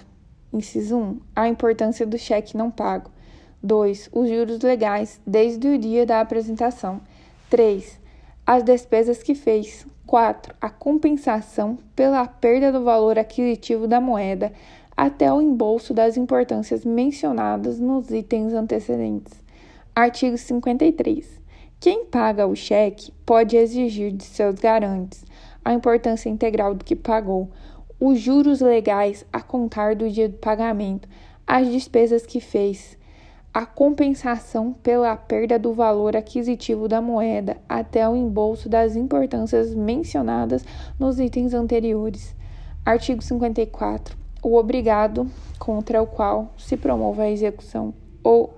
inciso 0.52 0.96
1, 0.96 1.20
a 1.36 1.48
importância 1.48 2.06
do 2.06 2.18
cheque 2.18 2.56
não 2.56 2.70
pago. 2.70 3.10
2. 3.62 4.10
Os 4.12 4.28
juros 4.28 4.60
legais 4.60 5.20
desde 5.26 5.68
o 5.68 5.78
dia 5.78 6.06
da 6.06 6.20
apresentação. 6.20 7.00
3. 7.50 7.98
As 8.46 8.62
despesas 8.62 9.22
que 9.22 9.34
fez. 9.34 9.86
4. 10.06 10.54
A 10.60 10.70
compensação 10.70 11.78
pela 11.94 12.26
perda 12.26 12.72
do 12.72 12.82
valor 12.82 13.18
aquisitivo 13.18 13.86
da 13.86 14.00
moeda 14.00 14.52
até 14.96 15.32
o 15.32 15.40
embolso 15.40 15.92
das 15.92 16.16
importâncias 16.16 16.84
mencionadas 16.84 17.78
nos 17.78 18.10
itens 18.10 18.54
antecedentes. 18.54 19.34
Artigo 19.94 20.38
53. 20.38 21.37
Quem 21.80 22.04
paga 22.04 22.46
o 22.46 22.56
cheque 22.56 23.12
pode 23.24 23.56
exigir 23.56 24.12
de 24.12 24.24
seus 24.24 24.56
garantes 24.56 25.24
a 25.64 25.72
importância 25.72 26.28
integral 26.28 26.74
do 26.74 26.84
que 26.84 26.96
pagou, 26.96 27.50
os 28.00 28.18
juros 28.18 28.60
legais 28.60 29.24
a 29.32 29.40
contar 29.40 29.94
do 29.94 30.10
dia 30.10 30.28
do 30.28 30.36
pagamento, 30.36 31.08
as 31.46 31.68
despesas 31.68 32.26
que 32.26 32.40
fez, 32.40 32.98
a 33.54 33.64
compensação 33.64 34.72
pela 34.72 35.16
perda 35.16 35.58
do 35.58 35.72
valor 35.72 36.16
aquisitivo 36.16 36.88
da 36.88 37.00
moeda 37.00 37.56
até 37.68 38.08
o 38.08 38.16
embolso 38.16 38.68
das 38.68 38.96
importâncias 38.96 39.74
mencionadas 39.74 40.64
nos 40.98 41.18
itens 41.18 41.54
anteriores. 41.54 42.34
Artigo 42.84 43.22
54 43.22 44.18
o 44.42 44.56
obrigado 44.56 45.28
contra 45.58 46.00
o 46.00 46.06
qual 46.06 46.52
se 46.56 46.76
promova 46.76 47.22
a 47.22 47.30
execução 47.30 47.92
ou 48.22 48.54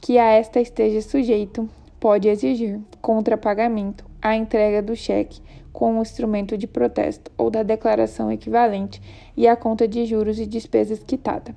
que 0.00 0.18
a 0.18 0.32
esta 0.32 0.60
esteja 0.60 1.02
sujeito 1.02 1.68
pode 2.02 2.28
exigir 2.28 2.80
contra 3.00 3.38
pagamento 3.38 4.04
a 4.20 4.34
entrega 4.34 4.82
do 4.82 4.96
cheque 4.96 5.40
com 5.72 5.96
o 5.96 6.02
instrumento 6.02 6.58
de 6.58 6.66
protesto 6.66 7.30
ou 7.38 7.48
da 7.48 7.62
declaração 7.62 8.32
equivalente 8.32 9.00
e 9.36 9.46
a 9.46 9.54
conta 9.54 9.86
de 9.86 10.04
juros 10.04 10.40
e 10.40 10.44
despesas 10.44 11.00
quitada. 11.04 11.54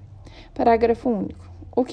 Parágrafo 0.53 1.09
único. 1.09 1.49
O 1.75 1.83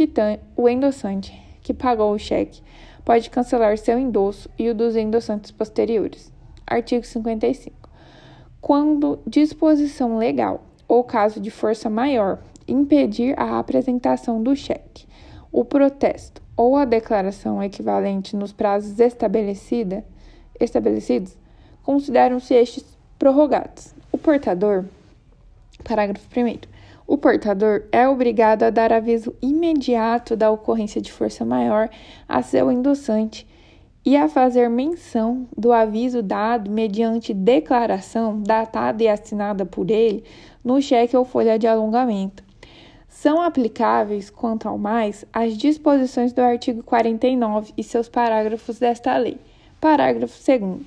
o 0.55 0.69
endossante 0.69 1.33
que 1.63 1.73
pagou 1.73 2.13
o 2.13 2.19
cheque 2.19 2.63
pode 3.07 3.31
cancelar 3.31 3.79
seu 3.79 3.99
endosso 3.99 4.51
e 4.59 4.69
o 4.69 4.75
dos 4.75 4.97
endossantes 4.97 5.51
posteriores. 5.51 6.31
Artigo 6.67 7.07
55. 7.07 7.89
Quando 8.61 9.19
disposição 9.27 10.19
legal 10.19 10.63
ou 10.87 11.03
caso 11.03 11.41
de 11.41 11.51
força 11.51 11.89
maior, 11.89 12.43
impedir 12.69 13.35
a 13.41 13.59
apresentação 13.59 14.43
do 14.43 14.55
cheque, 14.55 15.07
o 15.53 15.65
protesto 15.65 16.43
ou 16.57 16.77
a 16.77 16.85
declaração 16.85 17.63
equivalente 17.63 18.35
nos 18.35 18.53
prazos 18.53 18.99
estabelecida, 18.99 20.05
estabelecidos, 20.59 21.37
consideram-se 21.83 22.55
estes 22.55 22.85
prorrogados. 23.19 23.95
O 24.11 24.17
portador, 24.19 24.87
parágrafo 25.85 26.27
1. 26.35 26.59
O 27.07 27.19
portador 27.19 27.85
é 27.93 28.09
obrigado 28.09 28.63
a 28.63 28.71
dar 28.71 28.93
aviso 28.93 29.35
imediato 29.43 30.35
da 30.35 30.51
ocorrência 30.51 31.01
de 31.01 31.13
força 31.13 31.45
maior 31.45 31.91
a 32.29 32.43
seu 32.43 32.71
endossante 32.73 33.47
e 34.05 34.17
a 34.17 34.29
fazer 34.29 34.69
menção 34.69 35.47
do 35.57 35.73
aviso 35.73 36.23
dado 36.23 36.71
mediante 36.71 37.35
declaração 37.35 38.41
datada 38.41 39.03
e 39.03 39.09
assinada 39.09 39.65
por 39.67 39.91
ele 39.91 40.25
no 40.65 40.81
cheque 40.81 41.17
ou 41.17 41.25
folha 41.25 41.59
de 41.59 41.67
alongamento. 41.67 42.43
São 43.13 43.41
aplicáveis, 43.41 44.31
quanto 44.31 44.67
ao 44.67 44.79
mais, 44.79 45.25
as 45.33 45.57
disposições 45.57 46.33
do 46.33 46.41
artigo 46.41 46.83
49 46.83 47.73
e 47.77 47.85
seus 47.85 48.09
parágrafos 48.09 48.79
desta 48.79 49.17
lei. 49.17 49.39
Parágrafo 49.79 50.35
2. 50.45 50.81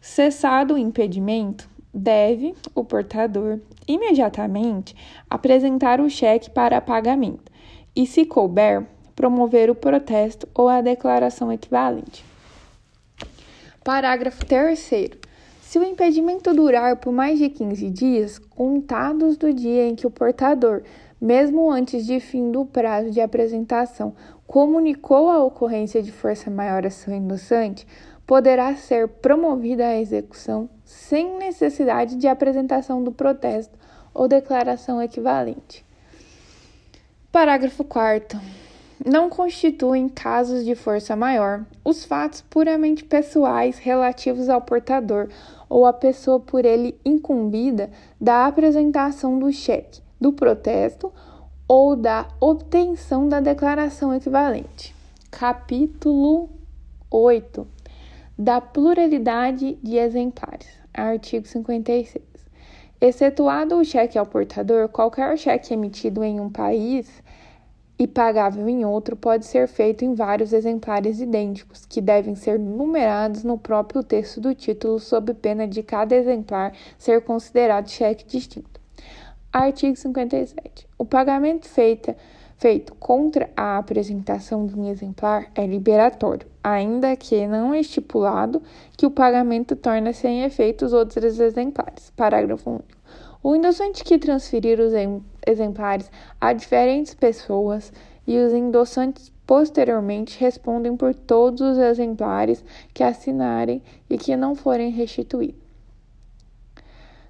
Cessado 0.00 0.74
o 0.74 0.78
impedimento, 0.78 1.68
deve 1.92 2.54
o 2.74 2.84
portador 2.84 3.58
imediatamente 3.88 4.94
apresentar 5.28 5.98
o 6.00 6.10
cheque 6.10 6.50
para 6.50 6.80
pagamento 6.80 7.50
e, 7.96 8.06
se 8.06 8.26
couber, 8.26 8.86
promover 9.16 9.70
o 9.70 9.74
protesto 9.74 10.46
ou 10.54 10.68
a 10.68 10.82
declaração 10.82 11.50
equivalente. 11.50 12.22
Parágrafo 13.82 14.44
3. 14.44 14.78
Se 15.62 15.78
o 15.78 15.82
impedimento 15.82 16.52
durar 16.52 16.96
por 16.96 17.12
mais 17.12 17.38
de 17.38 17.48
15 17.48 17.90
dias, 17.90 18.38
contados 18.38 19.38
do 19.38 19.52
dia 19.52 19.88
em 19.88 19.96
que 19.96 20.06
o 20.06 20.10
portador, 20.10 20.82
mesmo 21.22 21.70
antes 21.70 22.04
de 22.04 22.18
fim 22.18 22.50
do 22.50 22.66
prazo 22.66 23.12
de 23.12 23.20
apresentação, 23.20 24.12
comunicou 24.44 25.30
a 25.30 25.40
ocorrência 25.44 26.02
de 26.02 26.10
força 26.10 26.50
maior 26.50 26.84
a 26.84 26.90
seu 26.90 27.14
endossante, 27.14 27.86
poderá 28.26 28.74
ser 28.74 29.06
promovida 29.06 29.86
a 29.86 30.00
execução 30.00 30.68
sem 30.84 31.38
necessidade 31.38 32.16
de 32.16 32.26
apresentação 32.26 33.04
do 33.04 33.12
protesto 33.12 33.78
ou 34.12 34.26
declaração 34.26 35.00
equivalente. 35.00 35.86
Parágrafo 37.30 37.84
4 37.84 38.40
não 39.04 39.28
constituem 39.28 40.08
casos 40.08 40.64
de 40.64 40.74
força 40.74 41.14
maior 41.16 41.64
os 41.84 42.04
fatos 42.04 42.40
puramente 42.42 43.04
pessoais 43.04 43.78
relativos 43.78 44.48
ao 44.48 44.60
portador 44.60 45.28
ou 45.68 45.86
à 45.86 45.92
pessoa 45.92 46.38
por 46.38 46.64
ele 46.64 46.98
incumbida 47.04 47.90
da 48.20 48.46
apresentação 48.46 49.38
do 49.38 49.52
cheque, 49.52 50.00
do 50.22 50.32
protesto 50.32 51.12
ou 51.66 51.96
da 51.96 52.28
obtenção 52.40 53.28
da 53.28 53.40
declaração 53.40 54.14
equivalente. 54.14 54.94
Capítulo 55.30 56.48
8 57.10 57.66
da 58.38 58.60
pluralidade 58.60 59.78
de 59.82 59.96
exemplares. 59.96 60.68
Artigo 60.94 61.46
56. 61.46 62.24
Excetuado 63.00 63.76
o 63.76 63.84
cheque 63.84 64.16
ao 64.16 64.24
portador, 64.26 64.88
qualquer 64.88 65.36
cheque 65.36 65.74
emitido 65.74 66.22
em 66.22 66.38
um 66.38 66.48
país 66.48 67.22
e 67.98 68.06
pagável 68.06 68.68
em 68.68 68.84
outro 68.84 69.16
pode 69.16 69.46
ser 69.46 69.66
feito 69.68 70.04
em 70.04 70.14
vários 70.14 70.52
exemplares 70.52 71.20
idênticos, 71.20 71.84
que 71.84 72.00
devem 72.00 72.34
ser 72.34 72.58
numerados 72.58 73.42
no 73.44 73.58
próprio 73.58 74.02
texto 74.02 74.40
do 74.40 74.54
título, 74.54 74.98
sob 74.98 75.34
pena 75.34 75.66
de 75.66 75.82
cada 75.82 76.14
exemplar 76.14 76.72
ser 76.98 77.22
considerado 77.22 77.88
cheque 77.88 78.24
distinto. 78.24 78.81
Artigo 79.52 79.94
57. 79.94 80.88
O 80.96 81.04
pagamento 81.04 81.68
feita, 81.68 82.16
feito 82.56 82.94
contra 82.94 83.50
a 83.54 83.76
apresentação 83.76 84.64
de 84.64 84.74
um 84.74 84.88
exemplar 84.88 85.52
é 85.54 85.66
liberatório, 85.66 86.48
ainda 86.64 87.14
que 87.16 87.46
não 87.46 87.74
estipulado 87.74 88.62
que 88.96 89.04
o 89.04 89.10
pagamento 89.10 89.76
torna 89.76 90.14
sem 90.14 90.42
efeito 90.42 90.86
os 90.86 90.94
outros 90.94 91.38
exemplares. 91.38 92.10
Parágrafo 92.16 92.70
único. 92.70 92.96
O 93.42 93.54
endossante 93.54 94.02
que 94.02 94.16
transferir 94.16 94.80
os 94.80 94.94
exemplares 95.46 96.10
a 96.40 96.54
diferentes 96.54 97.12
pessoas 97.12 97.92
e 98.26 98.38
os 98.38 98.54
endossantes 98.54 99.30
posteriormente 99.46 100.40
respondem 100.40 100.96
por 100.96 101.14
todos 101.14 101.60
os 101.60 101.76
exemplares 101.76 102.64
que 102.94 103.02
assinarem 103.02 103.82
e 104.08 104.16
que 104.16 104.34
não 104.34 104.54
forem 104.54 104.90
restituídos. 104.90 105.60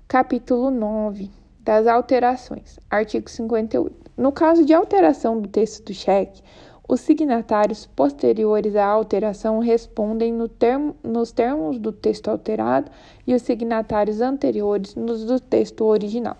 Capítulo 0.06 0.70
9 0.70 1.41
das 1.62 1.86
alterações. 1.86 2.78
Artigo 2.90 3.30
58. 3.30 4.10
No 4.16 4.32
caso 4.32 4.64
de 4.64 4.74
alteração 4.74 5.40
do 5.40 5.48
texto 5.48 5.84
do 5.84 5.94
cheque, 5.94 6.42
os 6.88 7.00
signatários 7.00 7.86
posteriores 7.86 8.76
à 8.76 8.84
alteração 8.84 9.60
respondem 9.60 10.32
no 10.32 10.48
termo, 10.48 10.94
nos 11.02 11.32
termos 11.32 11.78
do 11.78 11.92
texto 11.92 12.28
alterado 12.28 12.90
e 13.26 13.34
os 13.34 13.42
signatários 13.42 14.20
anteriores 14.20 14.94
nos 14.94 15.24
do 15.24 15.40
texto 15.40 15.84
original. 15.84 16.36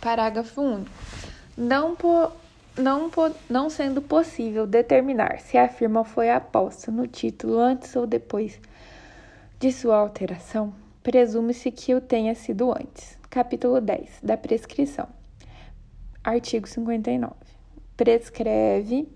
Parágrafo 0.00 0.62
único. 0.62 0.90
Não, 1.56 1.96
po, 1.96 2.30
não, 2.76 3.10
po, 3.10 3.30
não 3.50 3.68
sendo 3.68 4.00
possível 4.00 4.66
determinar 4.66 5.40
se 5.40 5.58
a 5.58 5.68
firma 5.68 6.04
foi 6.04 6.30
aposta 6.30 6.92
no 6.92 7.06
título 7.06 7.58
antes 7.58 7.94
ou 7.96 8.06
depois 8.06 8.60
de 9.58 9.72
sua 9.72 9.96
alteração, 9.96 10.72
presume-se 11.02 11.72
que 11.72 11.94
o 11.94 12.00
tenha 12.00 12.34
sido 12.36 12.72
antes. 12.72 13.17
Capítulo 13.30 13.78
10 13.80 14.20
da 14.22 14.38
prescrição. 14.38 15.06
Artigo 16.24 16.66
59. 16.66 17.34
Prescreve 17.94 19.06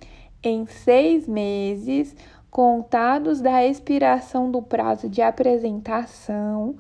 em 0.43 0.67
seis 0.67 1.27
meses 1.27 2.15
contados 2.51 3.41
da 3.41 3.65
expiração 3.65 4.51
do 4.51 4.61
prazo 4.61 5.09
de 5.09 5.23
apresentação 5.23 6.77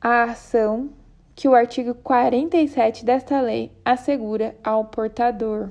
a 0.00 0.24
ação 0.24 0.90
que 1.34 1.46
o 1.46 1.54
artigo 1.54 1.94
47 1.94 3.04
desta 3.04 3.40
lei 3.42 3.70
assegura 3.84 4.56
ao 4.64 4.84
portador. 4.84 5.68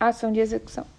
Ação 0.00 0.32
de 0.32 0.40
execução. 0.40 0.97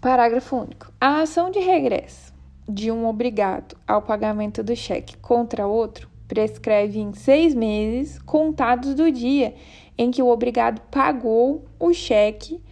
Parágrafo 0.00 0.56
único. 0.56 0.90
A 0.98 1.20
ação 1.20 1.50
de 1.50 1.58
regresso 1.58 2.32
de 2.66 2.90
um 2.90 3.06
obrigado 3.06 3.76
ao 3.86 4.00
pagamento 4.00 4.62
do 4.62 4.74
cheque 4.74 5.14
contra 5.18 5.66
outro 5.66 6.08
prescreve 6.26 6.98
em 6.98 7.12
seis 7.12 7.54
meses 7.54 8.18
contados 8.20 8.94
do 8.94 9.12
dia 9.12 9.54
em 9.98 10.10
que 10.10 10.22
o 10.22 10.28
obrigado 10.28 10.80
pagou 10.90 11.66
o 11.78 11.92
cheque 11.92 12.62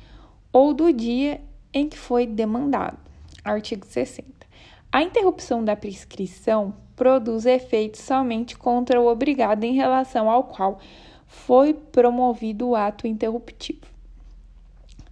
ou 0.50 0.72
do 0.72 0.90
dia 0.90 1.42
em 1.74 1.86
que 1.86 1.98
foi 1.98 2.26
demandado. 2.26 2.96
Artigo 3.44 3.84
60. 3.84 4.46
A 4.90 5.02
interrupção 5.02 5.62
da 5.62 5.76
prescrição 5.76 6.72
produz 6.96 7.44
efeitos 7.44 8.00
somente 8.00 8.56
contra 8.56 8.98
o 8.98 9.06
obrigado 9.06 9.64
em 9.64 9.74
relação 9.74 10.30
ao 10.30 10.44
qual 10.44 10.78
foi 11.26 11.74
promovido 11.74 12.68
o 12.68 12.74
ato 12.74 13.06
interruptivo. 13.06 13.86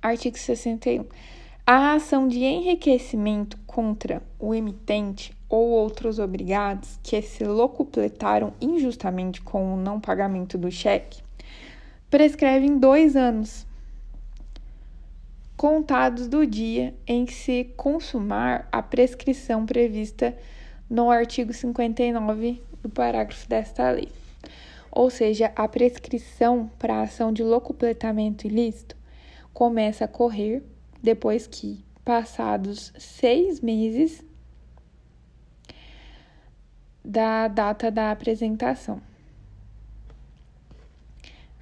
Artigo 0.01 0.39
61. 0.39 1.05
A 1.69 1.95
ação 1.95 2.29
de 2.29 2.45
enriquecimento 2.45 3.59
contra 3.67 4.23
o 4.39 4.55
emitente 4.55 5.37
ou 5.49 5.67
outros 5.71 6.21
obrigados 6.21 6.97
que 7.03 7.21
se 7.21 7.43
locupletaram 7.43 8.53
injustamente 8.61 9.43
com 9.43 9.75
o 9.75 9.77
não 9.77 9.99
pagamento 9.99 10.57
do 10.57 10.71
cheque 10.71 11.21
prescreve 12.09 12.67
em 12.67 12.79
dois 12.79 13.17
anos, 13.17 13.67
contados 15.57 16.29
do 16.29 16.47
dia 16.47 16.95
em 17.05 17.25
que 17.25 17.35
se 17.35 17.65
consumar 17.77 18.69
a 18.71 18.81
prescrição 18.81 19.67
prevista 19.67 20.39
no 20.89 21.11
artigo 21.11 21.53
59 21.53 22.63
do 22.81 22.89
parágrafo 22.89 23.49
desta 23.49 23.91
lei. 23.91 24.09
Ou 24.89 25.11
seja, 25.11 25.51
a 25.57 25.67
prescrição 25.67 26.71
para 26.79 26.95
a 26.95 27.03
ação 27.03 27.33
de 27.33 27.43
locupletamento 27.43 28.47
ilícito 28.47 28.95
começa 29.53 30.05
a 30.05 30.09
correr 30.09 30.63
depois 31.07 31.47
que 31.47 31.85
passados 32.05 32.93
seis 32.99 33.61
meses 33.61 34.25
da 37.05 37.47
data 37.47 37.93
da 37.93 38.11
apresentação. 38.11 39.01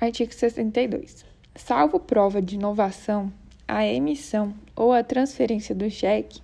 Artigo 0.00 0.32
62. 0.32 1.26
Salvo 1.54 2.00
prova 2.00 2.40
de 2.40 2.54
inovação, 2.54 3.30
a 3.68 3.84
emissão 3.84 4.54
ou 4.74 4.94
a 4.94 5.04
transferência 5.04 5.74
do 5.74 5.90
cheque 5.90 6.40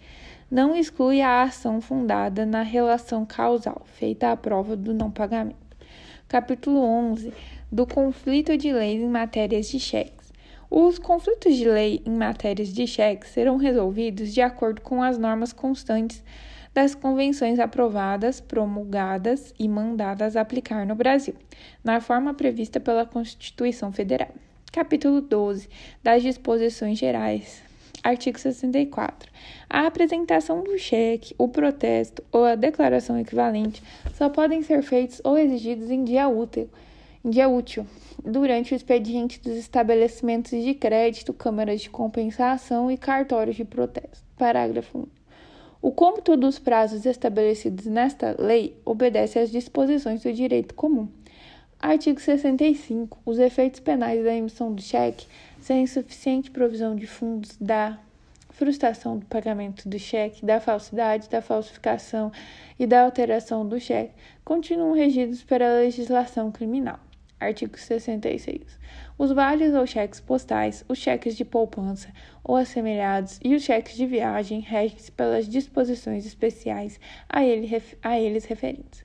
não 0.51 0.77
exclui 0.77 1.23
a 1.23 1.43
ação 1.43 1.81
fundada 1.81 2.45
na 2.45 2.61
relação 2.61 3.25
causal, 3.25 3.81
feita 3.95 4.31
à 4.31 4.37
prova 4.37 4.77
do 4.77 4.93
não 4.93 5.11
pagamento. 5.11 5.57
Capítulo 6.29 6.81
11 6.85 7.33
do 7.73 7.87
conflito 7.87 8.59
de 8.59 8.71
leis 8.75 9.01
em 9.01 9.09
matérias 9.09 9.71
de 9.71 9.81
cheque. 9.81 10.20
Os 10.71 11.01
conflitos 11.01 11.57
de 11.57 11.69
lei 11.69 12.01
em 12.07 12.13
matérias 12.13 12.73
de 12.73 12.87
cheques 12.87 13.31
serão 13.31 13.57
resolvidos 13.57 14.33
de 14.33 14.41
acordo 14.41 14.81
com 14.81 15.03
as 15.03 15.19
normas 15.19 15.53
constantes 15.53 16.23
das 16.73 16.95
convenções 16.95 17.59
aprovadas, 17.59 18.41
promulgadas 18.41 19.53
e 19.59 19.69
mandadas 19.69 20.37
aplicar 20.37 20.87
no 20.87 20.95
Brasil, 20.95 21.35
na 21.83 22.01
forma 22.01 22.35
prevista 22.35 22.79
pela 22.79 23.05
Constituição 23.05 23.91
Federal. 23.91 24.29
Capítulo 24.71 25.21
12 25.21 25.69
das 26.05 26.23
Disposições 26.23 26.97
Gerais. 26.97 27.65
Artigo 28.05 28.39
64. 28.39 29.29
A 29.69 29.89
apresentação 29.89 30.63
do 30.63 30.79
cheque, 30.79 31.35
o 31.37 31.49
protesto 31.49 32.23
ou 32.31 32.45
a 32.45 32.55
declaração 32.55 33.19
equivalente 33.19 33.83
só 34.15 34.29
podem 34.29 34.63
ser 34.63 34.85
feitos 34.85 35.21
ou 35.25 35.37
exigidos 35.37 35.91
em 35.91 36.05
dia 36.05 36.29
útil, 36.29 36.71
em 37.25 37.31
dia 37.31 37.49
útil 37.49 37.85
durante 38.25 38.73
o 38.73 38.77
expediente 38.77 39.41
dos 39.41 39.57
estabelecimentos 39.57 40.51
de 40.51 40.75
crédito, 40.75 41.33
câmaras 41.33 41.81
de 41.81 41.91
compensação 41.91 42.91
e 42.91 42.97
cartórios 42.97 43.57
de 43.57 43.65
protesto. 43.65 44.25
Parágrafo 44.37 44.99
1. 44.99 45.07
O 45.83 45.91
cômputo 45.91 46.37
dos 46.37 46.59
prazos 46.59 47.07
estabelecidos 47.07 47.87
nesta 47.87 48.37
lei 48.39 48.77
obedece 48.85 49.39
às 49.39 49.51
disposições 49.51 50.23
do 50.23 50.33
direito 50.33 50.75
comum. 50.75 51.09
Artigo 51.81 52.21
65. 52.21 53.19
Os 53.25 53.39
efeitos 53.39 53.81
penais 53.81 54.23
da 54.23 54.35
emissão 54.35 54.75
do 54.75 54.83
cheque, 54.83 55.27
sem 55.59 55.87
suficiente 55.87 56.51
provisão 56.51 56.95
de 56.95 57.07
fundos, 57.07 57.57
da 57.59 57.99
frustração 58.51 59.17
do 59.17 59.25
pagamento 59.25 59.89
do 59.89 59.99
cheque, 59.99 60.45
da 60.45 60.61
falsidade, 60.61 61.31
da 61.31 61.41
falsificação 61.41 62.31
e 62.79 62.87
da 62.87 63.03
alteração 63.03 63.67
do 63.67 63.81
cheque, 63.81 64.13
continuam 64.45 64.93
regidos 64.93 65.43
pela 65.43 65.79
legislação 65.79 66.53
criminal. 66.53 67.01
Artigo 67.41 67.79
66. 67.79 68.79
Os 69.17 69.33
vales 69.33 69.75
ou 69.75 69.87
cheques 69.87 70.21
postais, 70.21 70.85
os 70.87 70.99
cheques 70.99 71.35
de 71.35 71.45
poupança 71.45 72.11
ou 72.45 72.55
assemelhados 72.55 73.41
e 73.43 73.55
os 73.55 73.63
cheques 73.63 73.97
de 73.97 74.05
viagem 74.05 74.61
regem-se 74.61 75.11
pelas 75.11 75.49
disposições 75.49 76.27
especiais 76.27 77.01
a, 77.27 77.43
ele, 77.43 77.83
a 78.03 78.21
eles 78.21 78.45
referentes. 78.45 79.05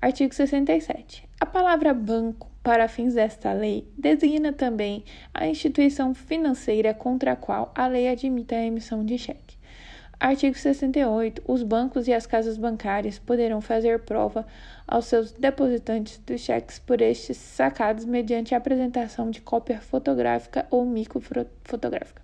Artigo 0.00 0.34
67. 0.34 1.28
A 1.38 1.44
palavra 1.44 1.92
banco, 1.92 2.50
para 2.62 2.88
fins 2.88 3.14
desta 3.14 3.52
lei, 3.52 3.86
designa 3.96 4.52
também 4.52 5.04
a 5.34 5.46
instituição 5.46 6.14
financeira 6.14 6.94
contra 6.94 7.32
a 7.32 7.36
qual 7.36 7.72
a 7.74 7.86
lei 7.86 8.08
admite 8.08 8.54
a 8.54 8.64
emissão 8.64 9.04
de 9.04 9.18
cheque. 9.18 9.56
Artigo 10.18 10.56
68. 10.56 11.42
Os 11.46 11.62
bancos 11.62 12.08
e 12.08 12.14
as 12.14 12.26
casas 12.26 12.56
bancárias 12.56 13.18
poderão 13.18 13.60
fazer 13.60 14.00
prova 14.00 14.46
aos 14.88 15.04
seus 15.04 15.30
depositantes 15.32 16.18
dos 16.26 16.40
cheques 16.40 16.78
por 16.78 17.02
estes 17.02 17.36
sacados 17.36 18.06
mediante 18.06 18.54
a 18.54 18.58
apresentação 18.58 19.30
de 19.30 19.42
cópia 19.42 19.78
fotográfica 19.78 20.66
ou 20.70 20.86
microfotográfica. 20.86 22.22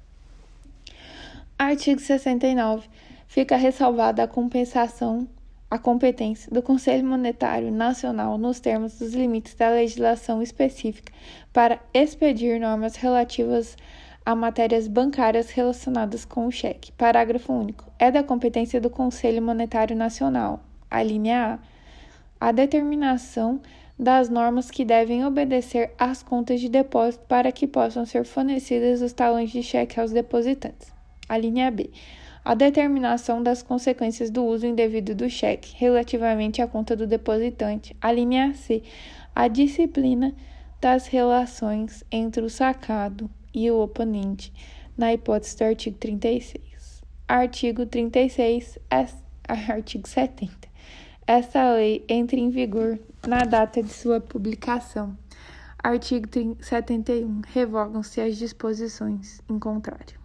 Artigo 1.58 2.00
69. 2.00 2.88
Fica 3.28 3.56
ressalvada 3.56 4.22
a 4.22 4.28
compensação, 4.28 5.28
a 5.70 5.78
competência 5.78 6.50
do 6.50 6.62
Conselho 6.62 7.04
Monetário 7.04 7.70
Nacional 7.70 8.38
nos 8.38 8.58
termos 8.58 8.98
dos 8.98 9.12
limites 9.12 9.54
da 9.54 9.68
legislação 9.68 10.42
específica 10.42 11.12
para 11.52 11.78
expedir 11.92 12.58
normas 12.58 12.96
relativas 12.96 13.76
a 13.76 14.01
matérias 14.36 14.86
bancárias 14.86 15.50
relacionadas 15.50 16.24
com 16.24 16.46
o 16.46 16.52
cheque. 16.52 16.92
Parágrafo 16.92 17.52
único. 17.52 17.84
É 17.98 18.10
da 18.10 18.22
competência 18.22 18.80
do 18.80 18.88
Conselho 18.88 19.42
Monetário 19.42 19.96
Nacional, 19.96 20.60
a 20.90 21.02
linha 21.02 21.58
A, 22.40 22.48
a 22.48 22.52
determinação 22.52 23.60
das 23.98 24.28
normas 24.28 24.70
que 24.70 24.84
devem 24.84 25.24
obedecer 25.24 25.92
às 25.98 26.22
contas 26.22 26.60
de 26.60 26.68
depósito 26.68 27.24
para 27.26 27.52
que 27.52 27.66
possam 27.66 28.04
ser 28.04 28.24
fornecidas 28.24 29.02
os 29.02 29.12
talões 29.12 29.50
de 29.50 29.62
cheque 29.62 30.00
aos 30.00 30.12
depositantes. 30.12 30.92
A 31.28 31.36
linha 31.36 31.70
B. 31.70 31.90
a 32.44 32.54
determinação 32.54 33.40
das 33.42 33.62
consequências 33.62 34.28
do 34.28 34.44
uso 34.44 34.66
indevido 34.66 35.14
do 35.14 35.30
cheque 35.30 35.76
relativamente 35.76 36.60
à 36.60 36.66
conta 36.66 36.96
do 36.96 37.06
depositante. 37.06 37.96
A 38.00 38.10
linha 38.10 38.52
C, 38.54 38.82
a 39.34 39.46
disciplina 39.46 40.34
das 40.80 41.06
relações 41.06 42.02
entre 42.10 42.42
o 42.42 42.50
sacado 42.50 43.30
e 43.54 43.70
o 43.70 43.80
oponente, 43.80 44.52
na 44.96 45.12
hipótese 45.12 45.56
do 45.56 45.64
artigo 45.64 45.96
36. 45.98 47.02
Artigo 47.28 47.86
36, 47.86 48.78
artigo 49.68 50.08
70. 50.08 50.68
Essa 51.26 51.74
lei 51.74 52.04
entra 52.08 52.38
em 52.38 52.50
vigor 52.50 52.98
na 53.26 53.38
data 53.38 53.82
de 53.82 53.92
sua 53.92 54.20
publicação. 54.20 55.16
Artigo 55.78 56.28
71. 56.60 57.42
Revogam-se 57.52 58.20
as 58.20 58.36
disposições 58.36 59.40
em 59.48 59.58
contrário. 59.58 60.21